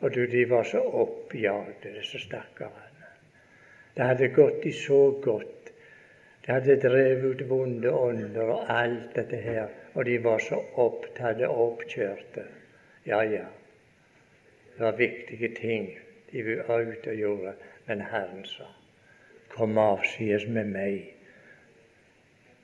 Og 0.00 0.14
du, 0.14 0.26
de 0.26 0.44
var 0.50 0.64
så 0.64 0.80
oppjagde, 0.80 1.92
disse 1.98 2.18
stakkarene. 2.18 3.10
Det 3.96 4.06
hadde 4.06 4.28
gått 4.34 4.62
de 4.64 4.72
så 4.72 5.10
godt. 5.22 5.61
De 6.42 6.52
hadde 6.52 6.76
drevet 6.82 7.24
ut 7.24 7.42
vonde 7.48 7.90
ånder 7.94 8.50
og 8.50 8.70
alt 8.72 9.14
dette 9.14 9.38
her, 9.44 9.68
og 9.94 10.04
de 10.08 10.18
var 10.24 10.42
så 10.42 10.58
opptatt 10.82 11.42
og 11.46 11.60
oppkjørte. 11.66 12.46
Ja, 13.06 13.22
ja, 13.22 13.46
det 14.74 14.82
var 14.82 14.98
viktige 14.98 15.52
ting 15.54 15.90
de 16.32 16.42
var 16.66 16.82
ute 16.82 17.10
og 17.10 17.16
gjorde, 17.16 17.54
men 17.86 18.00
Herren 18.00 18.44
sa, 18.48 18.66
kom 19.52 19.78
avsides 19.78 20.46
med 20.48 20.70
meg 20.72 21.12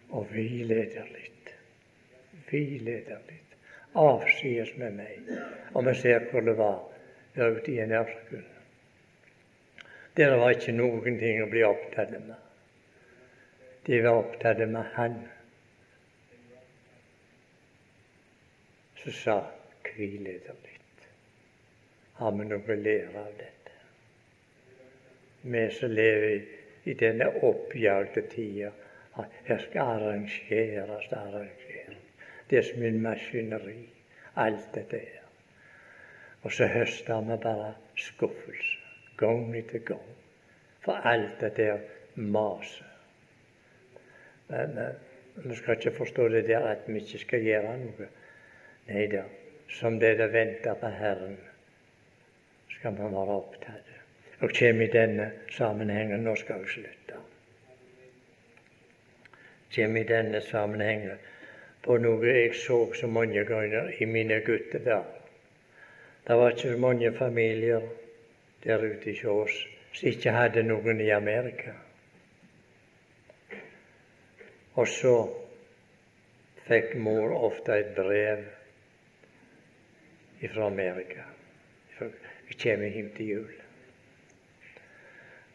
og 0.09 0.31
hvil 0.33 0.73
litt. 0.73 1.53
Hvil 2.49 2.87
litt 2.87 3.11
avsides 3.99 4.73
med 4.81 4.97
meg. 4.97 5.33
Og 5.75 5.85
vi 5.87 5.95
ser 6.01 6.29
hvor 6.31 6.45
det 6.47 6.57
var 6.59 6.81
der 7.37 7.59
ute 7.59 7.73
i 7.73 7.81
en 7.85 7.93
ørken. 8.01 8.45
Der 10.17 10.37
var 10.41 10.57
ikke 10.57 10.75
noen 10.75 11.19
ting 11.21 11.43
å 11.43 11.51
bli 11.51 11.63
opptatt 11.67 12.15
med. 12.17 12.48
De 13.89 14.03
var 14.03 14.11
opptatt 14.11 14.59
med 14.69 14.85
Han. 14.93 15.15
Så 19.01 19.13
sa 19.17 19.37
hvil 19.87 20.27
dere 20.27 20.57
litt. 20.65 21.07
Har 22.19 22.35
vi 22.37 22.45
noe 22.51 22.75
å 22.75 22.77
lære 22.77 23.23
av 23.23 23.31
dette? 23.39 23.77
Vi 25.55 25.63
som 25.79 25.95
lever 25.97 26.91
i 26.93 26.97
denne 27.01 27.31
oppjagde 27.49 28.27
tida. 28.35 28.75
Her 29.47 29.65
skal 29.65 29.95
arrangeres, 29.95 31.09
arrangeres. 31.23 32.05
Det 32.51 32.61
er 32.61 32.69
som 32.69 32.85
en 32.91 33.01
maskineri, 33.07 33.79
alt 34.45 34.69
dette 34.77 35.01
her. 35.07 35.25
Og 36.43 36.53
så 36.59 36.69
høster 36.77 37.25
vi 37.31 37.41
bare 37.49 37.73
skuffelse, 38.05 38.77
gang 39.17 39.49
etter 39.57 39.81
gang, 39.95 40.15
for 40.85 41.09
alt 41.15 41.41
dette 41.41 41.71
der 41.73 42.29
maset. 42.37 42.98
Men 44.49 44.79
vi 45.35 45.55
skal 45.55 45.77
ikke 45.77 45.97
forstå 45.97 46.29
det 46.29 46.47
der 46.49 46.67
at 46.67 46.87
vi 46.87 47.01
ikke 47.01 47.19
skal 47.19 47.45
gjøre 47.45 47.77
noe. 47.83 48.09
Nei 48.89 49.07
da, 49.13 49.23
som 49.69 49.99
det 50.01 50.15
det 50.19 50.33
venter 50.33 50.75
på 50.81 50.91
Herren, 50.99 51.37
skal 52.79 52.97
vi 52.97 53.11
være 53.13 53.37
opptatt. 53.37 53.95
Og 54.41 54.53
kommer 54.55 54.87
i 54.87 54.93
denne 54.93 55.31
sammenhengen 55.51 56.23
Nå 56.25 56.35
skal 56.39 56.63
vi 56.63 56.71
slutte. 56.73 57.19
Kommer 59.75 60.01
i 60.01 60.09
denne 60.09 60.41
sammenhengen 60.41 61.19
på 61.83 61.99
noe 62.03 62.27
jeg 62.27 62.55
så 62.55 62.79
så 62.95 63.07
mange 63.07 63.45
ganger 63.45 63.91
i 63.99 64.05
mine 64.05 64.41
guttedager. 64.47 65.05
Det 66.27 66.37
var 66.37 66.51
ikke 66.51 66.73
så 66.73 66.79
mange 66.79 67.13
familier 67.17 67.83
der 68.65 68.85
ute 68.85 69.11
hos 69.11 69.25
oss 69.25 69.59
som 69.93 70.09
ikke 70.09 70.31
hadde 70.31 70.63
noen 70.63 71.01
i 71.01 71.11
Amerika. 71.11 71.73
Og 74.79 74.87
så 74.87 75.15
fikk 76.69 76.95
mor 77.03 77.33
ofte 77.49 77.75
et 77.81 77.95
brev 77.97 78.45
fra 80.45 80.67
Amerika. 80.67 81.25
Vi 82.49 82.55
kommer 82.63 82.87
hjem 82.95 83.09
til 83.17 83.33
jul. 83.33 83.57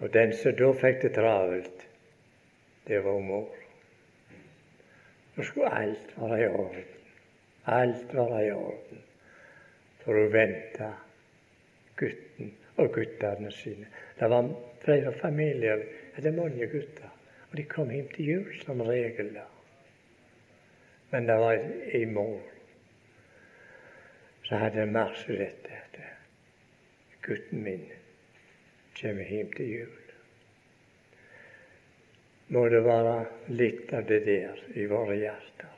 Og 0.03 0.11
den 0.13 0.33
som 0.35 0.55
da 0.59 0.73
fikk 0.75 0.99
det 1.05 1.13
travelt, 1.15 1.85
det 2.87 2.99
var 3.05 3.21
mor. 3.23 3.47
Nå 5.37 5.47
skulle 5.47 5.71
alt 5.71 6.11
være 6.17 6.41
i 6.43 6.49
orden. 6.49 6.91
Alt 7.65 8.11
være 8.13 8.43
i 8.47 8.51
orden. 8.51 9.01
For 10.03 10.19
å 10.19 10.27
vente 10.33 10.91
gutten 11.95 12.51
og 12.75 12.91
guttene 12.97 13.51
sine. 13.55 13.87
Det 14.19 14.27
var 14.29 14.51
flere 14.83 15.15
familier. 15.21 15.87
Det 16.17 16.27
er 16.27 16.41
mange 16.41 16.67
gutter. 16.67 17.12
Og 17.53 17.57
de 17.57 17.63
kom 17.69 17.93
hjem 17.93 18.09
til 18.15 18.25
jul 18.25 18.59
som 18.65 18.81
regel. 18.81 19.33
da. 19.37 19.45
Men 21.11 21.29
det 21.29 21.39
var 21.39 21.63
i 21.93 22.05
mål. 22.05 22.41
så 24.43 24.57
hadde 24.59 24.85
marsjet 24.85 25.61
dette 25.63 26.03
at 26.03 27.21
gutten 27.23 27.63
min 27.63 27.85
kommer 28.99 29.23
hjem 29.23 29.53
til 29.55 29.69
jul 29.69 30.03
må 32.53 32.67
det 32.69 32.83
være 32.85 33.15
litt 33.57 33.91
av 33.97 34.05
det 34.09 34.19
der 34.27 34.59
i 34.77 34.85
våre 34.89 35.15
hjerter. 35.17 35.69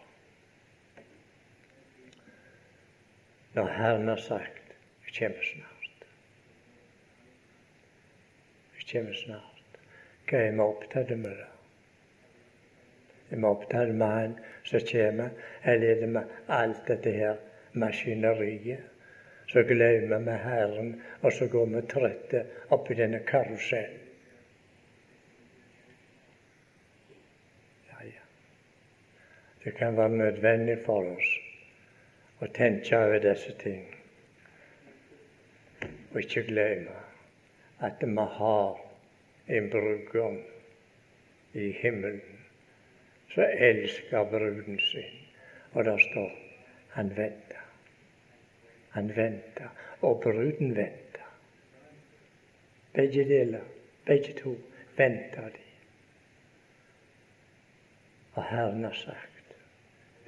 Når 3.56 3.72
Herren 3.78 4.08
har 4.12 4.20
sagt 4.20 4.74
'Jeg 5.06 5.16
kommer 5.20 5.44
snart'. 5.52 6.06
Jeg 8.76 8.86
kommer 8.92 9.14
snart. 9.14 9.80
Hva 10.28 10.38
er 10.38 10.52
vi 10.52 10.60
opptatt 10.60 11.18
med 11.18 11.38
da? 11.38 11.55
Er 13.32 13.38
vi 13.38 13.44
opptatt 13.44 13.94
med 13.94 14.08
Han 14.08 14.36
som 14.64 14.80
kommer, 14.92 15.30
eller 15.64 15.88
er 15.96 16.02
det 16.02 16.10
med 16.10 16.36
alt 16.48 16.88
dette 16.88 17.12
her 17.12 17.40
maskineriet 17.74 18.96
så 19.48 19.64
glemmer 19.64 20.20
vi 20.20 20.32
Herren, 20.32 21.02
og 21.22 21.34
så 21.34 21.48
går 21.48 21.66
vi 21.66 21.82
trøtte 21.90 22.46
oppi 22.70 22.98
denne 22.98 23.20
karusellen. 23.28 24.02
Ja, 27.90 28.02
ja. 28.06 28.24
Det 29.64 29.76
kan 29.78 29.98
være 29.98 30.10
nødvendig 30.10 30.80
for 30.86 31.12
oss 31.14 31.30
å 32.42 32.50
tenke 32.58 32.98
over 32.98 33.22
disse 33.24 33.54
ting, 33.62 33.86
og 36.12 36.20
ikke 36.24 36.48
glemme 36.50 37.02
at 37.86 38.02
vi 38.02 38.30
har 38.40 38.82
en 39.48 39.70
brudgom 39.70 40.40
i 41.54 41.70
himmelen 41.80 42.35
som 43.36 43.44
elsker 43.44 44.24
bruden 44.32 44.80
sin. 44.80 45.22
Og 45.72 45.86
der 45.86 45.98
står 45.98 46.32
han 46.96 47.10
venter. 47.18 47.64
Han 48.90 49.16
venter, 49.16 49.70
og 50.02 50.22
bruden 50.24 50.76
venter. 50.76 51.28
Begge 52.94 53.26
deler, 53.28 53.62
begge 54.06 54.34
to, 54.34 54.56
venter 54.98 55.50
de. 55.50 55.66
Og 58.34 58.44
Herren 58.44 58.84
har 58.84 58.94
sagt, 58.94 59.58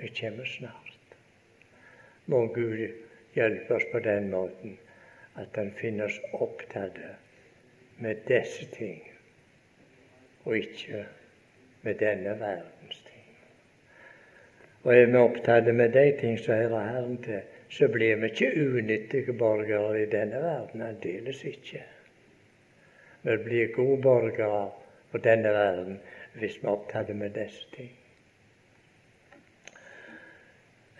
jeg 0.01 0.11
kommer 0.19 0.45
snart. 0.45 1.17
Må 2.25 2.47
Gud 2.47 2.87
hjelpe 3.35 3.75
oss 3.75 3.87
på 3.91 3.99
den 3.99 4.29
måten 4.29 4.77
at 5.35 5.55
Han 5.55 5.71
finner 5.79 6.05
oss 6.05 6.19
opptatt 6.33 6.99
med 7.97 8.15
disse 8.27 8.65
ting, 8.75 9.03
og 10.43 10.57
ikke 10.57 11.05
med 11.81 11.95
denne 11.95 12.39
verdens 12.39 13.01
ting. 13.05 13.25
Og 14.83 14.95
er 14.95 15.05
vi 15.05 15.19
opptatt 15.19 15.75
med 15.75 15.93
de 15.93 16.05
ting 16.19 16.39
som 16.39 16.55
hører 16.55 16.89
Herren 16.89 17.21
til, 17.23 17.41
så 17.69 17.87
blir 17.91 18.15
vi 18.15 18.29
ikke 18.31 18.51
unyttige 18.55 19.33
borgere 19.33 20.01
i 20.01 20.09
denne 20.09 20.41
verden. 20.41 20.81
Aldeles 20.81 21.43
ikke. 21.43 21.83
Vi 23.23 23.37
blir 23.43 23.73
gode 23.75 24.01
borgere 24.01 24.69
på 25.11 25.17
denne 25.17 25.49
verden 25.49 25.99
hvis 26.33 26.61
vi 26.61 26.67
er 26.67 26.71
opptatt 26.71 27.15
med 27.15 27.29
disse 27.35 27.65
ting. 27.75 27.91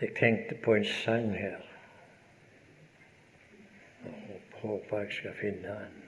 Jeg 0.01 0.09
tenkte 0.15 0.55
på 0.55 0.75
en 0.75 0.85
sang 0.85 1.31
her. 1.37 1.63
Håper 4.61 4.99
jeg 4.99 5.11
skal 5.11 5.33
finne 5.33 5.67
den. 5.67 6.06